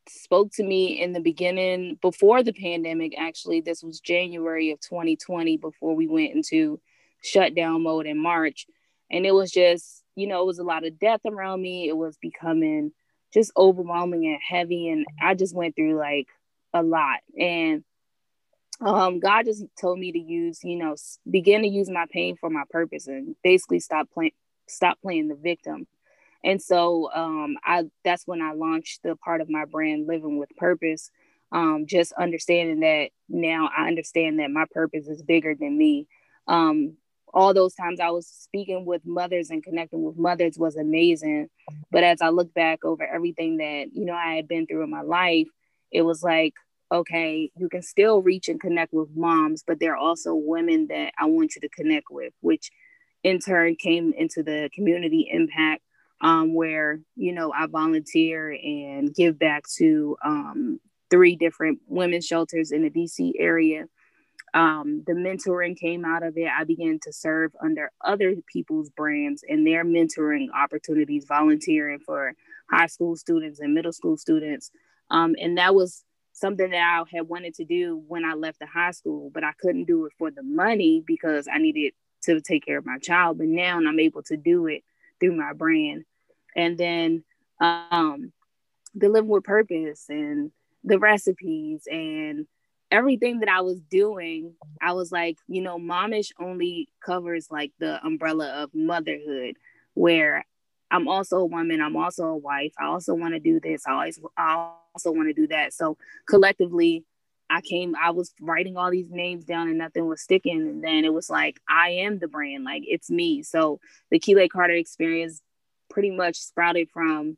spoke 0.08 0.52
to 0.52 0.62
me 0.62 1.00
in 1.00 1.12
the 1.12 1.20
beginning 1.20 1.98
before 2.00 2.42
the 2.42 2.52
pandemic. 2.52 3.14
Actually, 3.18 3.60
this 3.60 3.82
was 3.82 4.00
January 4.00 4.70
of 4.70 4.80
2020 4.80 5.56
before 5.56 5.94
we 5.94 6.06
went 6.06 6.34
into 6.34 6.80
shutdown 7.22 7.82
mode 7.82 8.06
in 8.06 8.18
March. 8.18 8.66
And 9.10 9.26
it 9.26 9.32
was 9.32 9.50
just, 9.50 10.02
you 10.14 10.26
know, 10.26 10.42
it 10.42 10.46
was 10.46 10.58
a 10.58 10.64
lot 10.64 10.84
of 10.84 10.98
death 10.98 11.20
around 11.26 11.60
me. 11.60 11.88
It 11.88 11.96
was 11.96 12.16
becoming 12.18 12.92
just 13.32 13.52
overwhelming 13.56 14.26
and 14.26 14.38
heavy. 14.47 14.88
And 14.88 15.06
I 15.21 15.34
just 15.34 15.54
went 15.54 15.75
through 15.76 15.99
like 15.99 16.28
a 16.73 16.82
lot. 16.82 17.21
And 17.38 17.84
um, 18.80 19.21
God 19.21 19.47
just 19.47 19.64
told 19.80 19.99
me 19.99 20.12
to 20.12 20.19
use, 20.19 20.60
you 20.62 20.76
know, 20.76 20.95
begin 21.28 21.62
to 21.62 21.69
use 21.69 21.90
my 21.90 22.06
pain 22.10 22.36
for 22.36 22.50
my 22.50 22.64
purpose 22.71 23.06
and 23.06 23.34
basically 23.42 23.80
stop 23.80 24.10
playing, 24.12 24.32
stop 24.69 25.00
playing 25.00 25.28
the 25.28 25.34
victim 25.34 25.86
and 26.44 26.60
so 26.60 27.10
um, 27.14 27.56
I 27.64 27.84
that's 28.04 28.26
when 28.26 28.42
I 28.42 28.52
launched 28.52 29.02
the 29.02 29.16
part 29.16 29.40
of 29.40 29.50
my 29.50 29.64
brand, 29.64 30.06
Living 30.06 30.38
with 30.38 30.50
Purpose. 30.56 31.10
Um, 31.52 31.84
just 31.86 32.12
understanding 32.12 32.80
that 32.80 33.10
now 33.28 33.70
I 33.76 33.86
understand 33.86 34.40
that 34.40 34.50
my 34.50 34.64
purpose 34.70 35.06
is 35.06 35.22
bigger 35.22 35.54
than 35.54 35.78
me. 35.78 36.08
Um, 36.49 36.96
all 37.32 37.54
those 37.54 37.75
times 37.75 38.00
I 38.00 38.10
was 38.10 38.26
speaking 38.26 38.84
with 38.84 39.02
mothers 39.04 39.50
and 39.50 39.62
connecting 39.62 40.02
with 40.02 40.16
mothers 40.16 40.58
was 40.58 40.76
amazing. 40.76 41.49
But 41.90 42.02
as 42.02 42.20
I 42.20 42.30
look 42.30 42.52
back 42.54 42.84
over 42.84 43.04
everything 43.04 43.58
that 43.58 43.88
you 43.92 44.04
know 44.04 44.14
I 44.14 44.34
had 44.34 44.49
been 44.49 44.66
through 44.66 44.84
in 44.84 44.90
my 44.90 45.02
life, 45.02 45.49
it 45.92 46.02
was 46.02 46.22
like, 46.22 46.54
okay, 46.92 47.50
you 47.56 47.68
can 47.68 47.82
still 47.82 48.22
reach 48.22 48.49
and 48.49 48.60
connect 48.60 48.92
with 48.92 49.08
moms, 49.14 49.62
but 49.66 49.80
there 49.80 49.92
are 49.92 49.96
also 49.96 50.34
women 50.34 50.86
that 50.88 51.12
I 51.18 51.26
want 51.26 51.54
you 51.56 51.60
to 51.62 51.68
connect 51.68 52.06
with, 52.10 52.32
which 52.40 52.70
in 53.22 53.40
turn 53.40 53.75
came 53.76 54.12
into 54.16 54.42
the 54.42 54.70
community 54.72 55.28
impact 55.30 55.82
um, 56.20 56.54
where 56.54 57.00
you 57.14 57.32
know 57.32 57.52
I 57.52 57.66
volunteer 57.66 58.52
and 58.52 59.14
give 59.14 59.38
back 59.38 59.64
to 59.76 60.16
um, 60.24 60.80
three 61.10 61.36
different 61.36 61.80
women's 61.86 62.26
shelters 62.26 62.72
in 62.72 62.82
the 62.82 62.90
DC 62.90 63.32
area. 63.38 63.86
Um, 64.54 65.02
the 65.06 65.12
mentoring 65.12 65.76
came 65.76 66.04
out 66.04 66.22
of 66.22 66.38
it. 66.38 66.48
I 66.48 66.64
began 66.64 66.98
to 67.02 67.12
serve 67.12 67.52
under 67.62 67.90
other 68.02 68.34
people's 68.50 68.88
brands 68.88 69.44
and 69.46 69.66
their 69.66 69.84
mentoring 69.84 70.46
opportunities, 70.54 71.26
volunteering 71.28 71.98
for 71.98 72.32
high 72.70 72.86
school 72.86 73.16
students 73.16 73.60
and 73.60 73.74
middle 73.74 73.92
school 73.92 74.16
students. 74.16 74.70
Um, 75.10 75.34
and 75.40 75.58
that 75.58 75.74
was 75.74 76.04
something 76.32 76.70
that 76.70 76.76
I 76.76 77.16
had 77.16 77.28
wanted 77.28 77.54
to 77.54 77.64
do 77.64 78.02
when 78.08 78.24
I 78.24 78.34
left 78.34 78.58
the 78.60 78.66
high 78.66 78.90
school, 78.92 79.30
but 79.32 79.44
I 79.44 79.52
couldn't 79.60 79.84
do 79.84 80.06
it 80.06 80.12
for 80.18 80.30
the 80.30 80.42
money 80.42 81.02
because 81.06 81.48
I 81.52 81.58
needed 81.58 81.92
to 82.22 82.40
take 82.40 82.64
care 82.64 82.78
of 82.78 82.86
my 82.86 82.98
child. 82.98 83.38
But 83.38 83.48
now 83.48 83.76
I'm 83.78 84.00
able 84.00 84.22
to 84.24 84.36
do 84.36 84.66
it 84.66 84.84
through 85.20 85.36
my 85.36 85.52
brand. 85.52 86.04
And 86.54 86.78
then 86.78 87.24
um, 87.60 88.32
the 88.94 89.08
Living 89.08 89.30
with 89.30 89.44
Purpose 89.44 90.06
and 90.08 90.50
the 90.84 90.98
recipes 90.98 91.86
and 91.90 92.46
everything 92.90 93.40
that 93.40 93.48
I 93.48 93.60
was 93.60 93.80
doing, 93.80 94.54
I 94.80 94.92
was 94.92 95.10
like, 95.10 95.38
you 95.48 95.62
know, 95.62 95.78
momish 95.78 96.30
only 96.40 96.88
covers 97.04 97.48
like 97.50 97.72
the 97.78 98.04
umbrella 98.04 98.62
of 98.62 98.74
motherhood, 98.74 99.56
where 99.94 100.44
I'm 100.90 101.08
also 101.08 101.38
a 101.38 101.44
woman, 101.44 101.80
I'm 101.80 101.96
also 101.96 102.26
a 102.26 102.36
wife, 102.36 102.72
I 102.78 102.86
also 102.86 103.14
want 103.14 103.34
to 103.34 103.40
do 103.40 103.58
this, 103.60 103.86
I 103.86 103.92
always 103.92 104.20
I 104.36 104.70
also 104.94 105.10
want 105.10 105.28
to 105.28 105.34
do 105.34 105.48
that. 105.48 105.72
So 105.74 105.98
collectively, 106.28 107.04
I 107.49 107.61
came, 107.61 107.95
I 107.95 108.11
was 108.11 108.32
writing 108.41 108.76
all 108.76 108.91
these 108.91 109.11
names 109.11 109.45
down 109.45 109.69
and 109.69 109.78
nothing 109.78 110.06
was 110.06 110.23
sticking. 110.23 110.63
And 110.63 110.82
then 110.82 111.04
it 111.04 111.13
was 111.13 111.30
like, 111.30 111.61
I 111.69 111.91
am 111.91 112.19
the 112.19 112.28
brand, 112.28 112.65
like 112.65 112.82
it's 112.87 113.11
me. 113.11 113.43
So 113.43 113.80
the 114.11 114.19
Keelay 114.19 114.49
Carter 114.49 114.75
experience 114.75 115.41
pretty 115.89 116.11
much 116.11 116.37
sprouted 116.37 116.89
from 116.93 117.37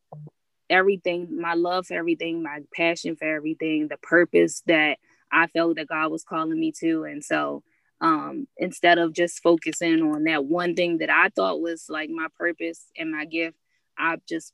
everything, 0.70 1.38
my 1.40 1.54
love 1.54 1.86
for 1.86 1.94
everything, 1.94 2.42
my 2.42 2.60
passion 2.74 3.16
for 3.16 3.24
everything, 3.24 3.88
the 3.88 3.98
purpose 3.98 4.62
that 4.66 4.98
I 5.30 5.46
felt 5.48 5.76
that 5.76 5.88
God 5.88 6.10
was 6.10 6.24
calling 6.24 6.58
me 6.58 6.72
to. 6.80 7.04
And 7.04 7.22
so 7.22 7.62
um, 8.00 8.46
instead 8.56 8.98
of 8.98 9.12
just 9.12 9.42
focusing 9.42 10.02
on 10.02 10.24
that 10.24 10.44
one 10.44 10.74
thing 10.74 10.98
that 10.98 11.10
I 11.10 11.28
thought 11.30 11.60
was 11.60 11.86
like 11.88 12.10
my 12.10 12.28
purpose 12.38 12.84
and 12.96 13.10
my 13.10 13.24
gift, 13.24 13.56
I 13.98 14.16
just 14.28 14.52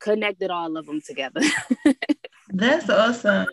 connected 0.00 0.50
all 0.50 0.76
of 0.76 0.86
them 0.86 1.00
together. 1.00 1.40
That's 2.48 2.88
awesome. 2.88 3.46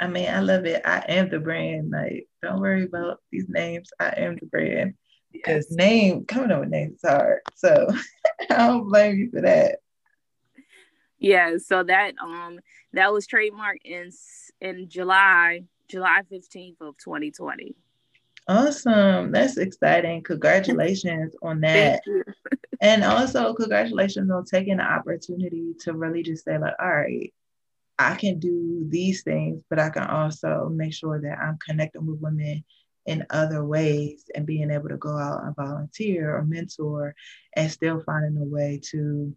I 0.00 0.08
mean, 0.08 0.28
I 0.28 0.40
love 0.40 0.64
it. 0.66 0.82
I 0.84 1.04
am 1.08 1.30
the 1.30 1.38
brand. 1.38 1.90
Like, 1.90 2.28
don't 2.42 2.60
worry 2.60 2.84
about 2.84 3.20
these 3.30 3.46
names. 3.48 3.90
I 4.00 4.08
am 4.16 4.36
the 4.40 4.46
brand. 4.46 4.94
Because 5.32 5.66
yes. 5.70 5.76
name 5.76 6.24
coming 6.26 6.50
up 6.52 6.60
with 6.60 6.68
names 6.68 6.94
is 7.02 7.10
hard. 7.10 7.40
So 7.54 7.88
I 8.50 8.56
don't 8.56 8.88
blame 8.88 9.16
you 9.16 9.30
for 9.30 9.40
that. 9.40 9.78
Yeah, 11.18 11.56
so 11.58 11.82
that 11.84 12.14
um 12.22 12.60
that 12.92 13.12
was 13.12 13.26
trademarked 13.26 13.84
in 13.84 14.10
in 14.60 14.88
July, 14.88 15.64
July 15.88 16.20
15th 16.30 16.80
of 16.80 16.96
2020. 16.98 17.74
Awesome. 18.46 19.32
That's 19.32 19.56
exciting. 19.56 20.22
Congratulations 20.22 21.34
on 21.42 21.60
that. 21.60 22.02
and 22.80 23.04
also 23.04 23.54
congratulations 23.54 24.30
on 24.30 24.44
taking 24.44 24.76
the 24.76 24.84
opportunity 24.84 25.74
to 25.80 25.94
really 25.94 26.22
just 26.22 26.44
say 26.44 26.58
like, 26.58 26.74
all 26.78 26.94
right, 26.94 27.32
I 27.98 28.16
can 28.16 28.38
do 28.38 28.86
these 28.88 29.22
things, 29.22 29.62
but 29.70 29.78
I 29.78 29.90
can 29.90 30.04
also 30.04 30.70
make 30.72 30.92
sure 30.92 31.20
that 31.20 31.38
I'm 31.38 31.58
connecting 31.64 32.06
with 32.06 32.20
women 32.20 32.64
in 33.06 33.26
other 33.30 33.64
ways 33.64 34.24
and 34.34 34.46
being 34.46 34.70
able 34.70 34.88
to 34.88 34.96
go 34.96 35.16
out 35.16 35.44
and 35.44 35.54
volunteer 35.54 36.36
or 36.36 36.44
mentor 36.44 37.14
and 37.54 37.70
still 37.70 38.02
finding 38.04 38.40
a 38.40 38.44
way 38.44 38.80
to 38.90 39.36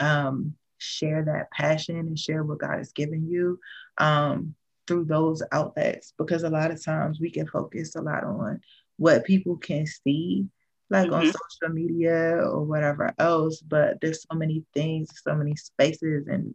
um, 0.00 0.54
share 0.78 1.24
that 1.24 1.50
passion 1.50 1.96
and 1.96 2.18
share 2.18 2.44
what 2.44 2.58
God 2.58 2.78
has 2.78 2.92
given 2.92 3.28
you 3.28 3.58
um, 3.98 4.54
through 4.86 5.06
those 5.06 5.42
outlets. 5.52 6.12
Because 6.18 6.42
a 6.44 6.50
lot 6.50 6.70
of 6.70 6.84
times 6.84 7.18
we 7.20 7.30
can 7.30 7.46
focus 7.46 7.96
a 7.96 8.02
lot 8.02 8.24
on 8.24 8.60
what 8.96 9.24
people 9.24 9.56
can 9.56 9.86
see, 9.86 10.46
like 10.90 11.06
mm-hmm. 11.06 11.14
on 11.14 11.26
social 11.26 11.74
media 11.74 12.36
or 12.36 12.62
whatever 12.62 13.12
else, 13.18 13.60
but 13.60 14.00
there's 14.00 14.22
so 14.30 14.36
many 14.36 14.64
things, 14.74 15.10
so 15.22 15.34
many 15.34 15.56
spaces 15.56 16.28
and 16.28 16.54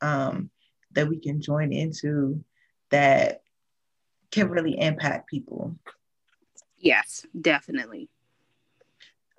um, 0.00 0.50
that 0.94 1.08
we 1.08 1.18
can 1.18 1.40
join 1.40 1.72
into 1.72 2.42
that 2.90 3.42
can 4.30 4.48
really 4.48 4.78
impact 4.78 5.28
people. 5.28 5.76
Yes, 6.78 7.26
definitely. 7.40 8.08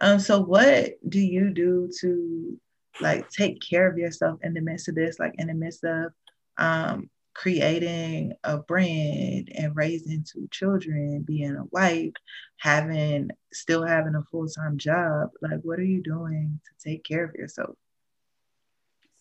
Um, 0.01 0.19
so 0.19 0.41
what 0.41 0.91
do 1.07 1.19
you 1.19 1.49
do 1.49 1.89
to 2.01 2.59
like 3.01 3.29
take 3.29 3.61
care 3.61 3.89
of 3.89 3.97
yourself 3.97 4.39
in 4.43 4.53
the 4.53 4.61
midst 4.61 4.87
of 4.87 4.95
this, 4.95 5.19
like 5.19 5.33
in 5.37 5.47
the 5.47 5.53
midst 5.53 5.83
of 5.83 6.11
um 6.57 7.09
creating 7.33 8.31
a 8.43 8.57
brand 8.59 9.51
and 9.55 9.75
raising 9.75 10.23
two 10.23 10.47
children, 10.51 11.23
being 11.25 11.55
a 11.55 11.65
wife, 11.71 12.13
having 12.57 13.29
still 13.51 13.83
having 13.85 14.15
a 14.15 14.23
full-time 14.29 14.77
job? 14.77 15.29
Like 15.41 15.59
what 15.63 15.79
are 15.79 15.83
you 15.83 16.01
doing 16.01 16.59
to 16.63 16.89
take 16.89 17.03
care 17.03 17.23
of 17.23 17.33
yourself? 17.33 17.75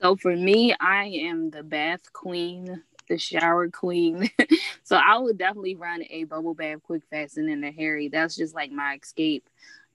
So 0.02 0.16
for 0.16 0.34
me, 0.34 0.74
I 0.80 1.04
am 1.04 1.50
the 1.50 1.62
bath 1.62 2.12
queen, 2.12 2.82
the 3.08 3.18
shower 3.18 3.68
queen. 3.70 4.30
so 4.82 4.96
I 4.96 5.16
would 5.18 5.38
definitely 5.38 5.76
run 5.76 6.02
a 6.10 6.24
bubble 6.24 6.54
bath 6.54 6.82
quick 6.82 7.02
fast 7.10 7.36
and 7.36 7.48
then 7.48 7.62
a 7.62 7.70
Harry. 7.70 8.08
That's 8.08 8.36
just 8.36 8.54
like 8.54 8.72
my 8.72 8.98
escape. 9.00 9.48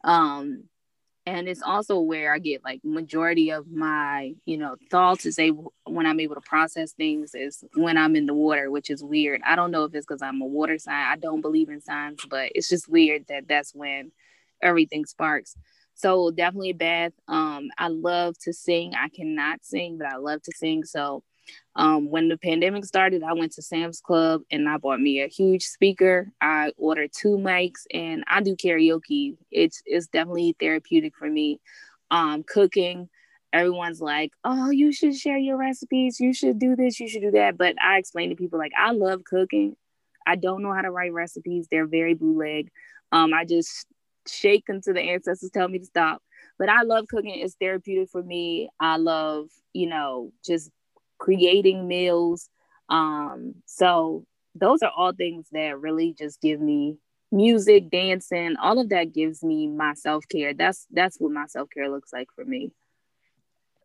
Um 0.03 0.63
and 1.25 1.49
it's 1.49 1.61
also 1.61 1.99
where 1.99 2.33
I 2.33 2.39
get 2.39 2.63
like 2.63 2.81
majority 2.85 3.51
of 3.51 3.69
my, 3.69 4.33
you 4.45 4.57
know, 4.57 4.77
thoughts 4.89 5.25
is 5.25 5.39
able 5.39 5.73
when 5.85 6.05
I'm 6.05 6.21
able 6.21 6.35
to 6.35 6.41
process 6.41 6.93
things 6.93 7.35
is 7.35 7.65
when 7.75 7.97
I'm 7.97 8.15
in 8.15 8.27
the 8.27 8.33
water, 8.33 8.71
which 8.71 8.89
is 8.89 9.03
weird. 9.03 9.41
I 9.45 9.57
don't 9.57 9.71
know 9.71 9.83
if 9.83 9.93
it's 9.93 10.05
because 10.05 10.21
I'm 10.21 10.41
a 10.41 10.45
water 10.45 10.77
sign. 10.79 10.95
I 10.95 11.17
don't 11.17 11.41
believe 11.41 11.69
in 11.69 11.81
signs, 11.81 12.25
but 12.29 12.53
it's 12.55 12.69
just 12.69 12.87
weird 12.87 13.25
that 13.27 13.47
that's 13.49 13.75
when 13.75 14.13
everything 14.61 15.05
sparks. 15.05 15.57
So 15.97 16.29
definitely 16.29 16.73
Beth. 16.73 17.13
Um, 17.27 17.69
I 17.77 17.87
love 17.87 18.37
to 18.43 18.53
sing. 18.53 18.93
I 18.95 19.09
cannot 19.09 19.65
sing, 19.65 19.97
but 19.97 20.07
I 20.07 20.17
love 20.17 20.43
to 20.43 20.51
sing. 20.55 20.85
So 20.85 21.23
um, 21.75 22.11
when 22.11 22.27
the 22.29 22.37
pandemic 22.37 22.85
started, 22.85 23.23
I 23.23 23.33
went 23.33 23.53
to 23.53 23.63
Sam's 23.63 23.99
Club 23.99 24.41
and 24.51 24.69
I 24.69 24.77
bought 24.77 25.01
me 25.01 25.21
a 25.21 25.27
huge 25.27 25.63
speaker. 25.63 26.31
I 26.39 26.71
ordered 26.77 27.11
two 27.13 27.37
mics 27.37 27.85
and 27.91 28.23
I 28.27 28.41
do 28.41 28.55
karaoke. 28.55 29.37
It's 29.51 29.81
it's 29.85 30.07
definitely 30.07 30.55
therapeutic 30.59 31.15
for 31.17 31.29
me. 31.29 31.59
Um, 32.11 32.43
cooking. 32.43 33.09
Everyone's 33.51 34.01
like, 34.01 34.33
"Oh, 34.43 34.69
you 34.69 34.91
should 34.91 35.15
share 35.15 35.37
your 35.37 35.57
recipes. 35.57 36.19
You 36.19 36.31
should 36.33 36.59
do 36.59 36.75
this. 36.75 36.99
You 36.99 37.07
should 37.09 37.21
do 37.21 37.31
that." 37.31 37.57
But 37.57 37.75
I 37.81 37.97
explain 37.97 38.29
to 38.29 38.35
people 38.35 38.59
like, 38.59 38.73
I 38.77 38.91
love 38.91 39.23
cooking. 39.23 39.75
I 40.27 40.35
don't 40.35 40.61
know 40.61 40.73
how 40.73 40.81
to 40.81 40.91
write 40.91 41.13
recipes. 41.13 41.67
They're 41.71 41.87
very 41.87 42.13
bootleg. 42.13 42.69
Um, 43.11 43.33
I 43.33 43.45
just 43.45 43.87
shake 44.27 44.65
until 44.67 44.93
the 44.93 45.01
ancestors 45.01 45.51
tell 45.51 45.67
me 45.67 45.79
to 45.79 45.85
stop. 45.85 46.21
But 46.59 46.69
I 46.69 46.83
love 46.83 47.07
cooking. 47.07 47.39
It's 47.39 47.55
therapeutic 47.55 48.09
for 48.09 48.23
me. 48.23 48.69
I 48.79 48.97
love, 48.97 49.49
you 49.73 49.87
know, 49.87 50.31
just 50.45 50.71
creating 51.17 51.87
meals. 51.87 52.49
Um, 52.89 53.55
so 53.65 54.25
those 54.55 54.81
are 54.81 54.91
all 54.95 55.13
things 55.13 55.47
that 55.51 55.79
really 55.79 56.15
just 56.17 56.41
give 56.41 56.59
me 56.59 56.97
music, 57.31 57.89
dancing, 57.89 58.55
all 58.55 58.79
of 58.79 58.89
that 58.89 59.13
gives 59.13 59.43
me 59.43 59.67
my 59.67 59.93
self-care. 59.93 60.53
That's 60.53 60.87
that's 60.91 61.17
what 61.19 61.31
my 61.31 61.45
self-care 61.45 61.89
looks 61.89 62.13
like 62.13 62.29
for 62.33 62.45
me. 62.45 62.71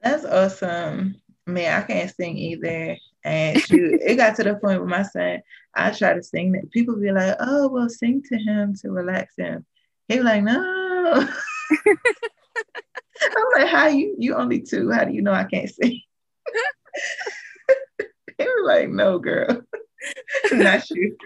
That's 0.00 0.24
awesome. 0.24 1.20
Man, 1.46 1.82
I 1.82 1.84
can't 1.84 2.14
sing 2.14 2.36
either. 2.36 2.96
And 3.24 3.60
shoot, 3.60 4.00
it 4.00 4.16
got 4.16 4.36
to 4.36 4.44
the 4.44 4.54
point 4.56 4.80
with 4.80 4.90
my 4.90 5.02
son, 5.02 5.42
I 5.74 5.90
try 5.92 6.14
to 6.14 6.22
sing 6.22 6.52
that 6.52 6.70
people 6.70 6.96
be 6.96 7.12
like, 7.12 7.36
oh, 7.38 7.68
well, 7.68 7.88
sing 7.88 8.22
to 8.28 8.36
him 8.36 8.74
to 8.82 8.90
relax 8.90 9.34
him. 9.36 9.64
He 10.08 10.16
was 10.16 10.24
like, 10.24 10.42
no. 10.42 11.28
I'm 13.24 13.46
like, 13.56 13.68
how 13.68 13.86
you 13.88 14.14
you 14.18 14.34
only 14.34 14.60
two? 14.60 14.90
How 14.90 15.04
do 15.04 15.12
you 15.12 15.22
know 15.22 15.32
I 15.32 15.44
can't 15.44 15.70
see? 15.70 16.04
he 18.38 18.44
was 18.44 18.64
like, 18.66 18.88
no, 18.88 19.18
girl. 19.18 19.62
Not 20.52 20.90
you. 20.90 21.16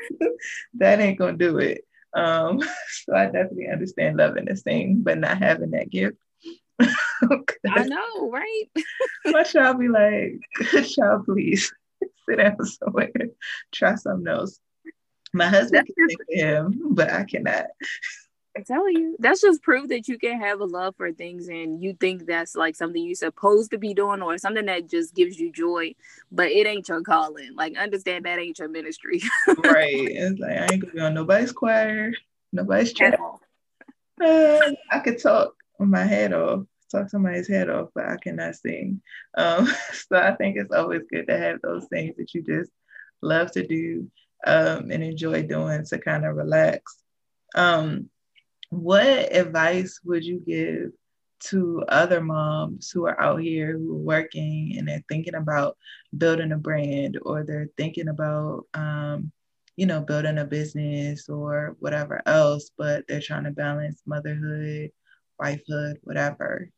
that 0.74 1.00
ain't 1.00 1.18
gonna 1.18 1.36
do 1.36 1.58
it. 1.58 1.82
Um, 2.14 2.60
so 2.90 3.14
I 3.14 3.26
definitely 3.26 3.68
understand 3.68 4.16
loving 4.16 4.46
to 4.46 4.56
thing, 4.56 5.00
but 5.02 5.18
not 5.18 5.38
having 5.38 5.72
that 5.72 5.90
gift. 5.90 6.16
I 6.80 7.84
know, 7.84 8.30
right? 8.30 8.64
my 9.26 9.42
child 9.42 9.80
be 9.80 9.88
like, 9.88 10.40
child, 10.86 11.24
please 11.26 11.72
sit 12.28 12.36
down 12.36 12.64
somewhere, 12.64 13.10
try 13.72 13.94
something 13.96 14.28
else. 14.28 14.58
My 15.32 15.46
husband 15.46 15.86
can 15.86 16.08
sing 16.08 16.16
for 16.16 16.34
him, 16.34 16.94
but 16.94 17.10
I 17.10 17.24
cannot. 17.24 17.66
I 18.56 18.62
tell 18.62 18.90
you, 18.90 19.16
that's 19.18 19.42
just 19.42 19.62
proof 19.62 19.88
that 19.88 20.08
you 20.08 20.18
can 20.18 20.40
have 20.40 20.60
a 20.60 20.64
love 20.64 20.94
for 20.96 21.12
things 21.12 21.48
and 21.48 21.82
you 21.82 21.94
think 21.94 22.26
that's 22.26 22.56
like 22.56 22.74
something 22.74 23.02
you're 23.02 23.14
supposed 23.14 23.70
to 23.72 23.78
be 23.78 23.92
doing 23.92 24.22
or 24.22 24.38
something 24.38 24.64
that 24.66 24.88
just 24.88 25.14
gives 25.14 25.38
you 25.38 25.52
joy, 25.52 25.94
but 26.32 26.50
it 26.50 26.66
ain't 26.66 26.88
your 26.88 27.02
calling. 27.02 27.54
Like, 27.54 27.76
understand 27.76 28.24
that 28.24 28.38
ain't 28.38 28.58
your 28.58 28.68
ministry. 28.68 29.20
right. 29.58 29.92
It's 29.92 30.40
like, 30.40 30.58
I 30.58 30.68
ain't 30.72 30.82
gonna 30.82 30.94
be 30.94 31.00
on 31.00 31.14
nobody's 31.14 31.52
choir, 31.52 32.12
nobody's 32.52 32.94
church. 32.94 33.18
Uh, 34.24 34.72
I 34.90 35.00
could 35.00 35.20
talk 35.20 35.54
on 35.78 35.90
my 35.90 36.04
head 36.04 36.32
off, 36.32 36.64
talk 36.90 37.10
somebody's 37.10 37.48
head 37.48 37.68
off, 37.68 37.90
but 37.94 38.06
I 38.06 38.16
cannot 38.16 38.54
sing. 38.54 39.02
Um, 39.36 39.66
so 39.92 40.16
I 40.16 40.34
think 40.34 40.56
it's 40.56 40.72
always 40.72 41.02
good 41.10 41.26
to 41.26 41.36
have 41.36 41.60
those 41.62 41.86
things 41.88 42.16
that 42.16 42.32
you 42.32 42.42
just 42.42 42.70
love 43.20 43.52
to 43.52 43.66
do 43.66 44.10
um, 44.46 44.90
and 44.90 45.04
enjoy 45.04 45.42
doing 45.42 45.84
to 45.84 45.98
kind 45.98 46.24
of 46.24 46.36
relax. 46.36 46.96
Um, 47.54 48.08
what 48.76 49.34
advice 49.34 50.00
would 50.04 50.22
you 50.24 50.38
give 50.46 50.92
to 51.38 51.82
other 51.88 52.20
moms 52.20 52.90
who 52.90 53.06
are 53.06 53.18
out 53.20 53.40
here 53.40 53.72
who 53.72 53.94
are 53.94 53.98
working 53.98 54.74
and 54.76 54.86
they're 54.86 55.04
thinking 55.08 55.34
about 55.34 55.76
building 56.16 56.52
a 56.52 56.56
brand 56.56 57.18
or 57.22 57.42
they're 57.42 57.68
thinking 57.76 58.08
about 58.08 58.64
um, 58.74 59.32
you 59.76 59.86
know 59.86 60.00
building 60.00 60.38
a 60.38 60.44
business 60.44 61.28
or 61.28 61.76
whatever 61.78 62.20
else 62.26 62.70
but 62.76 63.06
they're 63.08 63.20
trying 63.20 63.44
to 63.44 63.50
balance 63.50 64.02
motherhood 64.06 64.90
wifehood 65.40 65.96
whatever? 66.02 66.70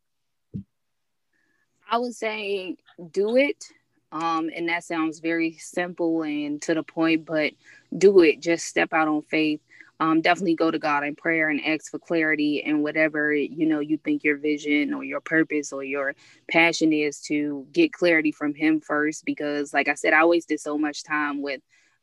I 1.90 1.98
would 1.98 2.14
say 2.14 2.76
do 3.10 3.36
it 3.36 3.64
um, 4.12 4.50
and 4.54 4.68
that 4.68 4.84
sounds 4.84 5.18
very 5.18 5.52
simple 5.58 6.22
and 6.22 6.62
to 6.62 6.74
the 6.74 6.82
point 6.82 7.26
but 7.26 7.52
do 7.96 8.20
it. 8.20 8.40
Just 8.40 8.66
step 8.66 8.92
out 8.92 9.08
on 9.08 9.22
faith 9.22 9.60
um, 10.00 10.20
definitely 10.20 10.54
go 10.54 10.70
to 10.70 10.78
God 10.78 11.04
in 11.04 11.16
prayer 11.16 11.48
and 11.48 11.64
ask 11.64 11.90
for 11.90 11.98
clarity 11.98 12.62
and 12.62 12.82
whatever 12.82 13.34
you 13.34 13.66
know 13.66 13.80
you 13.80 13.98
think 13.98 14.22
your 14.22 14.36
vision 14.36 14.94
or 14.94 15.04
your 15.04 15.20
purpose 15.20 15.72
or 15.72 15.82
your 15.82 16.14
passion 16.50 16.92
is 16.92 17.20
to 17.22 17.66
get 17.72 17.92
clarity 17.92 18.30
from 18.30 18.54
Him 18.54 18.80
first. 18.80 19.24
Because, 19.24 19.74
like 19.74 19.88
I 19.88 19.94
said, 19.94 20.12
I 20.12 20.24
wasted 20.24 20.60
so 20.60 20.78
much 20.78 21.02
time 21.02 21.42
with 21.42 21.60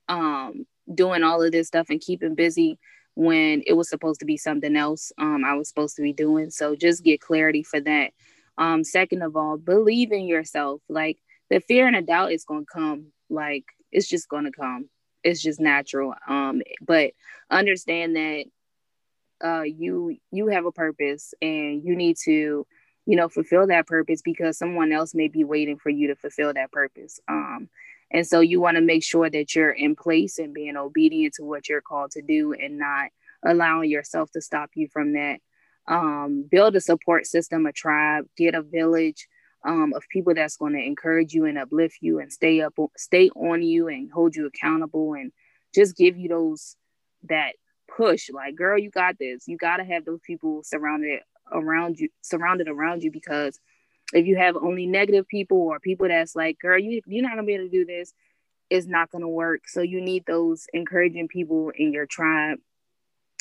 um, 0.09 0.65
doing 0.93 1.23
all 1.23 1.41
of 1.41 1.51
this 1.51 1.67
stuff 1.67 1.87
and 1.89 2.01
keeping 2.01 2.35
busy 2.35 2.77
when 3.15 3.63
it 3.65 3.73
was 3.73 3.89
supposed 3.89 4.19
to 4.19 4.25
be 4.25 4.35
something 4.35 4.75
else 4.75 5.13
um, 5.17 5.45
I 5.45 5.53
was 5.53 5.69
supposed 5.69 5.95
to 5.95 6.01
be 6.01 6.11
doing. 6.11 6.49
So 6.49 6.75
just 6.75 7.03
get 7.03 7.21
clarity 7.21 7.63
for 7.63 7.79
that. 7.79 8.11
Um, 8.57 8.83
second 8.83 9.21
of 9.21 9.37
all, 9.37 9.57
believe 9.57 10.11
in 10.11 10.27
yourself. 10.27 10.81
Like 10.89 11.17
the 11.49 11.61
fear 11.61 11.87
and 11.87 11.95
the 11.95 12.01
doubt 12.01 12.33
is 12.33 12.43
going 12.43 12.65
to 12.65 12.71
come. 12.71 13.07
Like 13.29 13.63
it's 13.91 14.07
just 14.07 14.27
going 14.27 14.45
to 14.45 14.51
come 14.51 14.89
it's 15.25 15.41
just 15.41 15.59
natural 15.59 16.13
um 16.29 16.61
but 16.85 17.11
understand 17.49 18.15
that 18.15 18.45
uh 19.43 19.63
you 19.63 20.15
you 20.31 20.47
have 20.47 20.65
a 20.65 20.71
purpose 20.71 21.33
and 21.41 21.83
you 21.83 21.95
need 21.95 22.15
to 22.23 22.65
you 23.05 23.15
know 23.15 23.27
fulfill 23.27 23.67
that 23.67 23.87
purpose 23.87 24.21
because 24.21 24.57
someone 24.57 24.93
else 24.93 25.13
may 25.13 25.27
be 25.27 25.43
waiting 25.43 25.77
for 25.77 25.89
you 25.89 26.07
to 26.07 26.15
fulfill 26.15 26.53
that 26.53 26.71
purpose 26.71 27.19
um 27.27 27.67
and 28.11 28.25
so 28.25 28.39
you 28.39 28.61
want 28.61 28.75
to 28.77 28.81
make 28.81 29.03
sure 29.03 29.29
that 29.29 29.55
you're 29.55 29.71
in 29.71 29.95
place 29.95 30.37
and 30.37 30.53
being 30.53 30.77
obedient 30.77 31.33
to 31.33 31.43
what 31.43 31.67
you're 31.67 31.81
called 31.81 32.11
to 32.11 32.21
do 32.21 32.53
and 32.53 32.77
not 32.77 33.09
allowing 33.43 33.89
yourself 33.89 34.29
to 34.31 34.41
stop 34.41 34.69
you 34.75 34.87
from 34.87 35.13
that 35.13 35.39
um 35.87 36.45
build 36.49 36.75
a 36.75 36.81
support 36.81 37.25
system 37.25 37.65
a 37.65 37.71
tribe 37.71 38.25
get 38.37 38.55
a 38.55 38.61
village 38.61 39.27
um, 39.65 39.93
of 39.95 40.03
people 40.09 40.33
that's 40.33 40.57
going 40.57 40.73
to 40.73 40.83
encourage 40.83 41.33
you 41.33 41.45
and 41.45 41.57
uplift 41.57 41.97
you 42.01 42.19
and 42.19 42.31
stay 42.31 42.61
up, 42.61 42.73
stay 42.95 43.29
on 43.29 43.63
you 43.63 43.87
and 43.87 44.11
hold 44.11 44.35
you 44.35 44.45
accountable 44.45 45.13
and 45.13 45.31
just 45.73 45.97
give 45.97 46.17
you 46.17 46.29
those 46.29 46.75
that 47.23 47.53
push. 47.93 48.29
Like, 48.31 48.55
girl, 48.55 48.77
you 48.77 48.89
got 48.89 49.17
this. 49.19 49.47
You 49.47 49.57
got 49.57 49.77
to 49.77 49.83
have 49.83 50.05
those 50.05 50.21
people 50.25 50.63
surrounded 50.63 51.21
around 51.51 51.99
you, 51.99 52.09
surrounded 52.21 52.67
around 52.67 53.03
you, 53.03 53.11
because 53.11 53.59
if 54.13 54.25
you 54.25 54.37
have 54.37 54.55
only 54.55 54.85
negative 54.85 55.27
people 55.27 55.57
or 55.57 55.79
people 55.79 56.07
that's 56.07 56.35
like, 56.35 56.59
girl, 56.59 56.79
you 56.79 57.01
you're 57.07 57.23
not 57.23 57.31
gonna 57.31 57.43
be 57.43 57.55
able 57.55 57.65
to 57.65 57.69
do 57.69 57.85
this, 57.85 58.13
it's 58.69 58.87
not 58.87 59.09
to 59.11 59.27
work. 59.27 59.67
So 59.67 59.81
you 59.81 60.01
need 60.01 60.25
those 60.25 60.67
encouraging 60.73 61.27
people 61.27 61.71
in 61.75 61.91
your 61.91 62.05
tribe. 62.05 62.59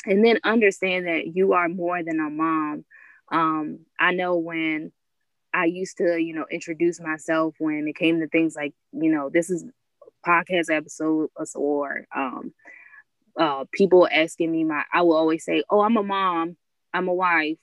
And 0.05 0.23
then 0.23 0.39
understand 0.43 1.07
that 1.07 1.35
you 1.35 1.53
are 1.53 1.67
more 1.67 2.03
than 2.03 2.19
a 2.19 2.29
mom. 2.29 2.85
Um, 3.31 3.79
I 3.99 4.11
know 4.11 4.37
when 4.37 4.91
I 5.55 5.65
used 5.65 5.97
to, 5.99 6.21
you 6.21 6.35
know, 6.35 6.45
introduce 6.51 6.99
myself 6.99 7.55
when 7.59 7.87
it 7.87 7.95
came 7.95 8.19
to 8.19 8.27
things 8.27 8.57
like, 8.57 8.73
you 8.91 9.09
know, 9.09 9.29
this 9.29 9.49
is 9.49 9.65
podcast 10.27 10.69
episode 10.69 11.29
or 11.55 12.05
um, 12.13 12.53
uh, 13.39 13.63
people 13.71 14.05
asking 14.11 14.51
me 14.51 14.65
my, 14.65 14.83
I 14.93 15.03
will 15.03 15.15
always 15.15 15.45
say, 15.45 15.63
oh, 15.69 15.79
I'm 15.79 15.95
a 15.95 16.03
mom, 16.03 16.57
I'm 16.93 17.07
a 17.07 17.13
wife, 17.13 17.57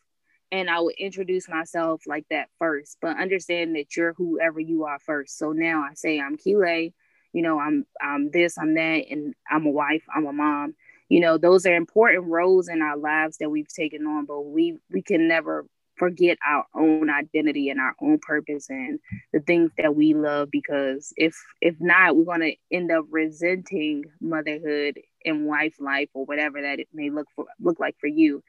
and 0.51 0.71
I 0.71 0.81
would 0.81 0.95
introduce 0.99 1.51
myself 1.51 2.03
like 2.07 2.25
that 2.31 2.49
first, 2.59 2.97
but 3.03 3.21
understand 3.21 3.77
that 3.77 3.95
you're 3.95 4.15
whoever 4.15 4.59
you 4.59 4.85
are 4.85 4.99
first. 4.99 5.37
So 5.37 5.53
now 5.53 5.83
I 5.83 5.93
say 5.93 6.19
I'm 6.19 6.39
Keelay, 6.39 6.95
you 7.35 7.43
know, 7.43 7.59
I'm 7.59 7.85
I'm 8.01 8.31
this, 8.31 8.57
I'm 8.57 8.73
that, 8.75 9.05
and 9.11 9.35
I'm 9.51 9.67
a 9.67 9.71
wife, 9.71 10.05
I'm 10.15 10.27
a 10.27 10.33
mom. 10.33 10.75
You 11.11 11.21
know, 11.21 11.37
those 11.37 11.67
are 11.67 11.75
important 11.75 12.25
roles 12.25 12.69
in 12.69 12.81
our 12.81 12.97
lives 12.97 13.37
that 13.39 13.51
we've 13.51 13.69
taken 13.69 14.07
on, 14.07 14.25
but 14.25 14.41
we 14.41 14.79
we 14.91 15.03
can 15.03 15.29
never 15.29 15.67
forget 15.97 16.39
our 16.47 16.65
own 16.75 17.11
identity 17.11 17.69
and 17.69 17.81
our 17.81 17.95
own 18.01 18.19
purpose 18.19 18.71
and 18.71 18.99
the 19.33 19.41
things 19.41 19.71
that 19.79 19.95
we 19.95 20.15
love 20.15 20.51
because 20.51 21.13
if 21.17 21.37
if 21.61 21.77
not 21.81 22.17
we're 22.17 22.25
going 22.25 22.41
to 22.41 22.55
end 22.71 22.91
up 22.91 23.05
resenting 23.11 24.05
motherhood 24.21 24.99
and 25.25 25.47
wife 25.47 25.75
life 25.79 26.09
or 26.15 26.25
whatever 26.25 26.63
that 26.63 26.81
it 26.81 26.89
may 26.93 27.11
look 27.11 27.27
for 27.37 27.45
look 27.61 27.79
like 27.79 27.97
for 28.01 28.07
you 28.07 28.43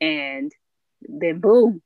and 0.00 0.52
then 1.00 1.40
boom, 1.40 1.82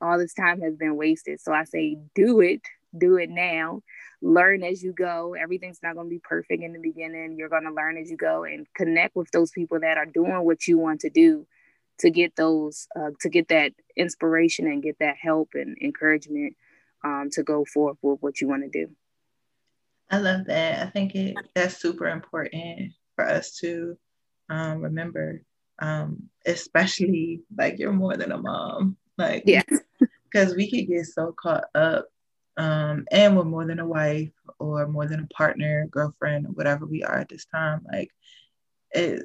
all 0.00 0.18
this 0.18 0.34
time 0.34 0.60
has 0.60 0.76
been 0.76 0.96
wasted. 0.96 1.40
So 1.40 1.52
I 1.52 1.64
say, 1.64 1.98
do 2.14 2.40
it, 2.40 2.62
do 2.96 3.16
it 3.16 3.30
now. 3.30 3.82
Learn 4.22 4.62
as 4.62 4.82
you 4.82 4.92
go. 4.92 5.34
Everything's 5.34 5.80
not 5.82 5.94
going 5.94 6.06
to 6.06 6.10
be 6.10 6.20
perfect 6.22 6.62
in 6.62 6.72
the 6.72 6.78
beginning. 6.78 7.36
You're 7.38 7.48
going 7.48 7.64
to 7.64 7.72
learn 7.72 7.96
as 7.96 8.10
you 8.10 8.16
go 8.16 8.44
and 8.44 8.66
connect 8.74 9.14
with 9.14 9.30
those 9.30 9.50
people 9.50 9.80
that 9.80 9.98
are 9.98 10.06
doing 10.06 10.42
what 10.44 10.66
you 10.66 10.78
want 10.78 11.00
to 11.00 11.10
do 11.10 11.46
to 11.98 12.10
get 12.10 12.36
those, 12.36 12.88
uh, 12.98 13.10
to 13.20 13.28
get 13.28 13.48
that 13.48 13.72
inspiration 13.96 14.66
and 14.66 14.82
get 14.82 14.98
that 15.00 15.16
help 15.16 15.50
and 15.54 15.76
encouragement 15.80 16.56
um, 17.04 17.28
to 17.32 17.42
go 17.42 17.64
forth 17.64 17.96
with 18.02 18.20
what 18.20 18.40
you 18.40 18.48
want 18.48 18.62
to 18.62 18.86
do. 18.86 18.92
I 20.10 20.18
love 20.18 20.46
that. 20.46 20.86
I 20.86 20.90
think 20.90 21.14
it 21.14 21.36
that's 21.54 21.78
super 21.78 22.06
important 22.06 22.92
for 23.16 23.28
us 23.28 23.56
to 23.58 23.96
um, 24.48 24.80
remember 24.80 25.42
um, 25.80 26.28
especially 26.46 27.42
like 27.56 27.78
you're 27.78 27.92
more 27.92 28.16
than 28.16 28.32
a 28.32 28.38
mom. 28.38 28.96
Like, 29.18 29.44
yeah, 29.46 29.62
because 30.24 30.54
we 30.54 30.70
could 30.70 30.88
get 30.88 31.06
so 31.06 31.34
caught 31.38 31.64
up, 31.74 32.06
um, 32.56 33.06
and 33.10 33.36
we're 33.36 33.44
more 33.44 33.66
than 33.66 33.80
a 33.80 33.86
wife 33.86 34.32
or 34.58 34.86
more 34.86 35.06
than 35.06 35.20
a 35.20 35.34
partner, 35.34 35.86
girlfriend, 35.90 36.46
whatever 36.54 36.86
we 36.86 37.02
are 37.02 37.18
at 37.18 37.28
this 37.28 37.46
time. 37.46 37.84
Like, 37.90 38.10
it, 38.92 39.22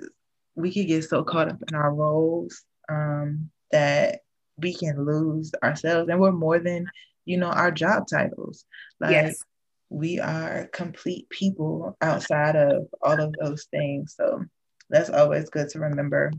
we 0.55 0.73
could 0.73 0.87
get 0.87 1.03
so 1.03 1.23
caught 1.23 1.49
up 1.49 1.61
in 1.67 1.75
our 1.75 1.93
roles 1.93 2.63
um, 2.89 3.49
that 3.71 4.19
we 4.57 4.73
can 4.73 5.05
lose 5.05 5.51
ourselves, 5.63 6.09
and 6.09 6.19
we're 6.19 6.31
more 6.31 6.59
than 6.59 6.85
you 7.25 7.37
know 7.37 7.49
our 7.49 7.71
job 7.71 8.07
titles. 8.07 8.65
Like, 8.99 9.11
yes. 9.11 9.43
we 9.89 10.19
are 10.19 10.69
complete 10.73 11.29
people 11.29 11.97
outside 12.01 12.55
of 12.55 12.87
all 13.01 13.19
of 13.19 13.33
those 13.39 13.65
things. 13.71 14.15
So 14.15 14.45
that's 14.89 15.09
always 15.09 15.49
good 15.49 15.69
to 15.69 15.79
remember. 15.79 16.31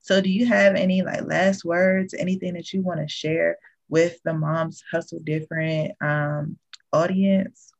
So, 0.00 0.20
do 0.20 0.30
you 0.30 0.46
have 0.46 0.76
any 0.76 1.02
like 1.02 1.24
last 1.24 1.64
words, 1.64 2.14
anything 2.14 2.54
that 2.54 2.72
you 2.72 2.82
want 2.82 3.00
to 3.00 3.08
share 3.08 3.58
with 3.88 4.18
the 4.24 4.32
Moms 4.32 4.82
Hustle 4.90 5.20
Different 5.24 5.92
um, 6.00 6.58
audience? 6.92 7.73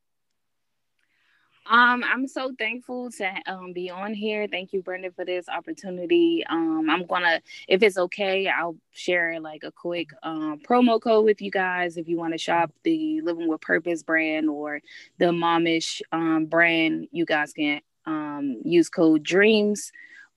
Um, 1.67 2.05
I'm 2.05 2.29
so 2.29 2.53
thankful 2.59 3.11
to 3.13 3.33
um, 3.47 3.73
be 3.73 3.89
on 3.89 4.13
here. 4.13 4.47
Thank 4.51 4.75
you, 4.75 4.83
Brenda, 4.83 5.11
for 5.13 5.25
this 5.25 5.49
opportunity. 5.49 6.45
Um, 6.49 6.89
I'm 6.91 7.07
gonna, 7.07 7.41
if 7.69 7.83
it's 7.83 7.97
okay, 7.97 8.49
I'll 8.49 8.77
share 8.91 9.41
like 9.41 9.63
a 9.65 9.73
quick 9.73 10.11
um, 10.23 10.61
promo 10.61 11.01
code 11.01 11.25
with 11.25 11.41
you 11.41 11.51
guys 11.51 11.97
if 11.97 12.07
you 12.07 12.19
want 12.19 12.35
to 12.35 12.39
shop 12.39 12.71
the 12.83 13.23
Living 13.23 13.49
with 13.49 13.63
Purpose 13.63 14.03
brand 14.03 14.51
or 14.51 14.83
the 15.19 15.25
Momish 15.27 16.03
um, 16.13 16.45
brand. 16.47 17.09
You 17.13 17.25
guys 17.25 17.55
can 17.55 17.81
um, 18.05 18.61
use 18.65 18.91
code 18.91 19.23
DREAMS 19.23 19.91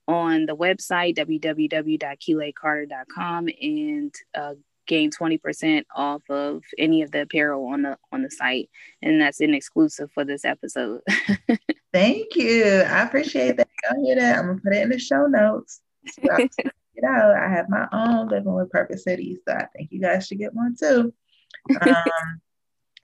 on 0.06 0.46
the 0.46 0.54
website 0.56 1.18
www.keelaycarter.com 1.18 3.48
and 3.60 4.14
uh, 4.34 4.54
gain 4.88 5.10
20% 5.10 5.84
off 5.94 6.22
of 6.28 6.64
any 6.76 7.02
of 7.02 7.12
the 7.12 7.22
apparel 7.22 7.66
on 7.66 7.82
the 7.82 7.96
on 8.12 8.22
the 8.22 8.30
site 8.30 8.68
and 9.02 9.20
that's 9.20 9.40
an 9.40 9.54
exclusive 9.54 10.10
for 10.12 10.24
this 10.24 10.44
episode. 10.44 11.00
Thank 11.92 12.34
you. 12.34 12.64
I 12.64 13.02
appreciate 13.02 13.56
that. 13.58 13.68
I 13.88 13.94
hear 14.02 14.16
that 14.16 14.38
i'm 14.38 14.46
gonna 14.46 14.60
put 14.60 14.74
it 14.74 14.82
in 14.82 14.88
the 14.88 14.98
show 14.98 15.26
notes. 15.26 15.80
It 16.04 17.04
out. 17.06 17.36
I 17.36 17.48
have 17.48 17.68
my 17.68 17.86
own 17.92 18.28
living 18.28 18.52
with 18.52 18.70
purpose 18.70 19.04
city 19.04 19.38
so 19.46 19.54
i 19.54 19.66
think 19.76 19.92
you 19.92 20.00
guys 20.00 20.26
should 20.26 20.38
get 20.38 20.54
one 20.54 20.74
too. 20.76 21.14
Um, 21.80 21.94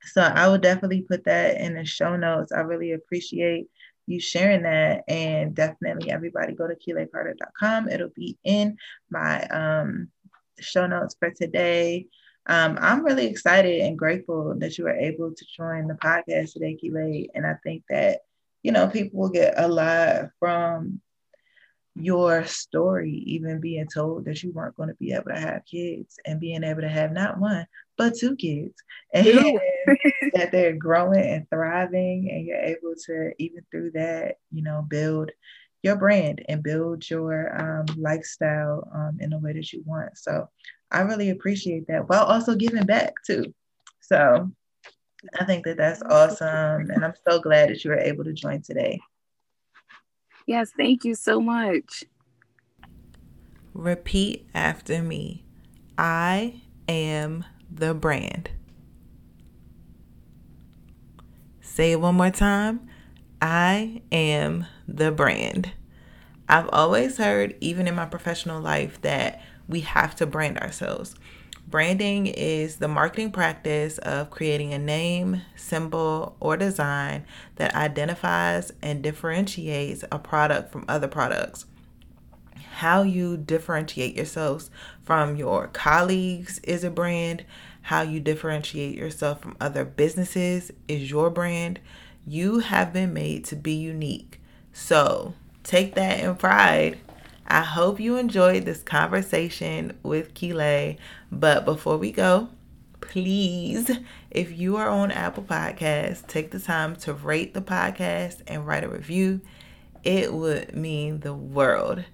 so 0.03 0.21
i 0.21 0.49
will 0.49 0.59
definitely 0.59 1.03
put 1.03 1.25
that 1.25 1.61
in 1.61 1.75
the 1.75 1.85
show 1.85 2.17
notes. 2.17 2.51
I 2.51 2.61
really 2.61 2.93
appreciate 2.93 3.69
you 4.07 4.21
sharing 4.21 4.63
that. 4.63 5.05
And 5.09 5.55
definitely 5.55 6.11
everybody 6.11 6.55
go 6.55 6.67
to 6.67 6.75
keelaycarter.com. 6.75 7.89
It'll 7.89 8.11
be 8.15 8.39
in 8.45 8.77
my 9.11 9.43
um, 9.47 10.09
show 10.61 10.87
notes 10.87 11.17
for 11.19 11.31
today. 11.31 12.07
Um, 12.47 12.79
I'm 12.81 13.05
really 13.05 13.27
excited 13.27 13.81
and 13.81 13.99
grateful 13.99 14.55
that 14.59 14.77
you 14.77 14.85
were 14.85 14.97
able 14.97 15.33
to 15.35 15.45
join 15.57 15.89
the 15.89 15.95
podcast 15.95 16.53
today, 16.53 16.77
Keelay. 16.83 17.29
And 17.35 17.47
I 17.47 17.55
think 17.63 17.85
that, 17.89 18.21
you 18.63 18.73
know, 18.73 18.87
people 18.89 19.21
will 19.21 19.31
get 19.31 19.55
a 19.57 19.67
lot 19.67 20.31
from 20.39 21.01
your 21.95 22.45
story, 22.45 23.13
even 23.27 23.61
being 23.61 23.87
told 23.87 24.25
that 24.25 24.43
you 24.43 24.53
weren't 24.53 24.77
going 24.77 24.89
to 24.89 24.95
be 24.97 25.13
able 25.13 25.31
to 25.33 25.41
have 25.41 25.65
kids 25.65 26.17
and 26.27 26.41
being 26.41 26.65
able 26.65 26.81
to 26.81 26.89
have 26.89 27.13
not 27.13 27.39
one, 27.39 27.67
but 27.97 28.15
two 28.17 28.35
kids, 28.37 28.75
and 29.13 29.27
that 30.35 30.51
they're 30.51 30.73
growing 30.73 31.25
and 31.25 31.49
thriving, 31.49 32.29
and 32.31 32.45
you're 32.45 32.59
able 32.59 32.95
to, 33.07 33.31
even 33.39 33.65
through 33.71 33.93
that, 33.93 34.37
you 34.53 34.63
know, 34.63 34.85
build 34.87 35.31
your 35.85 35.97
brand 35.97 36.43
and 36.49 36.63
build 36.63 37.09
your 37.09 37.55
um, 37.61 37.87
lifestyle 37.99 38.89
um, 38.95 39.19
in 39.21 39.31
the 39.31 39.39
way 39.39 39.53
that 39.53 39.71
you 39.73 39.83
want. 39.85 40.17
So 40.17 40.49
I 40.91 41.03
really 41.03 41.31
appreciate 41.31 41.87
that 41.89 42.09
while 42.09 42.25
also 42.25 42.55
giving 42.55 42.87
back 42.87 43.13
too. 43.27 43.55
So 44.01 44.51
I 45.39 45.45
think 45.45 45.65
that 45.67 45.77
that's 45.77 46.03
awesome. 46.03 46.91
And 46.91 47.05
I'm 47.05 47.13
so 47.29 47.39
glad 47.41 47.69
that 47.69 47.85
you 47.85 47.91
were 47.91 47.99
able 47.99 48.25
to 48.25 48.33
join 48.33 48.63
today. 48.63 48.99
Yes, 50.47 50.73
thank 50.77 51.05
you 51.05 51.15
so 51.15 51.41
much. 51.41 52.05
Repeat 53.75 54.49
after 54.55 55.03
me 55.03 55.45
I 55.99 56.63
am 56.89 57.45
the 57.71 57.93
brand. 57.93 58.51
Say 61.61 61.93
it 61.93 62.01
one 62.01 62.15
more 62.15 62.31
time. 62.31 62.89
I 63.47 64.01
am 64.11 64.65
the 64.89 65.13
brand. 65.13 65.73
I've 66.49 66.71
always 66.71 67.19
heard, 67.19 67.55
even 67.61 67.87
in 67.87 67.95
my 67.95 68.07
professional 68.07 68.59
life, 68.59 68.99
that 69.03 69.43
we 69.69 69.81
have 69.81 70.17
to 70.17 70.27
brand 70.27 70.59
ourselves. 70.61 71.15
Branding 71.69 72.27
is 72.27 72.77
the 72.77 72.89
marketing 72.89 73.33
practice 73.33 73.99
of 73.99 74.31
creating 74.31 74.73
a 74.73 74.79
name, 74.79 75.43
symbol, 75.57 76.37
or 76.41 76.57
design 76.57 77.27
that 77.57 77.75
identifies 77.75 78.73
and 78.81 79.03
differentiates 79.03 80.07
a 80.11 80.19
product 80.19 80.73
from 80.73 80.87
other 80.89 81.09
products. 81.09 81.67
How 82.77 83.03
you 83.03 83.37
differentiate 83.37 84.17
yourselves 84.17 84.71
from 85.03 85.37
your 85.37 85.67
colleagues 85.69 86.61
is 86.61 86.83
a 86.83 86.91
brand. 86.91 87.45
How 87.83 88.01
you 88.01 88.21
differentiate 88.21 88.97
yourself 88.97 89.43
from 89.43 89.59
other 89.61 89.85
businesses 89.85 90.73
is 90.89 91.11
your 91.11 91.29
brand. 91.29 91.79
You 92.27 92.61
have 92.61 92.93
been 92.93 93.13
made 93.13 93.45
to 93.47 93.57
be 93.57 93.75
unique. 93.75 94.41
So 94.73 95.35
take 95.63 95.95
that 95.95 96.21
in 96.21 96.37
pride 96.37 96.99
I 97.47 97.61
hope 97.61 98.01
you 98.01 98.17
enjoyed 98.17 98.65
this 98.65 98.83
conversation 98.83 99.99
with 100.03 100.35
Keelay. 100.35 100.97
But 101.31 101.65
before 101.65 101.99
we 101.99 102.11
go, 102.11 102.49
please, 103.01 103.91
if 104.31 104.59
you 104.59 104.77
are 104.77 104.89
on 104.89 105.11
Apple 105.11 105.43
Podcasts, 105.43 106.27
take 106.27 106.51
the 106.51 106.59
time 106.59 106.97
to 106.97 107.13
rate 107.13 107.53
the 107.53 107.61
podcast 107.61 108.41
and 108.47 108.67
write 108.67 108.85
a 108.85 108.89
review. 108.89 109.41
It 110.03 110.33
would 110.33 110.75
mean 110.75 111.21
the 111.21 111.35
world. 111.35 112.05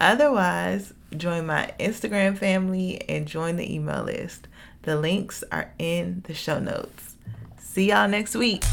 Otherwise, 0.00 0.94
join 1.16 1.46
my 1.46 1.70
Instagram 1.78 2.38
family 2.38 3.02
and 3.08 3.26
join 3.26 3.56
the 3.56 3.74
email 3.74 4.04
list. 4.04 4.48
The 4.82 4.96
links 4.96 5.44
are 5.52 5.72
in 5.78 6.22
the 6.26 6.34
show 6.34 6.58
notes. 6.58 7.16
See 7.58 7.90
y'all 7.90 8.08
next 8.08 8.34
week. 8.34 8.64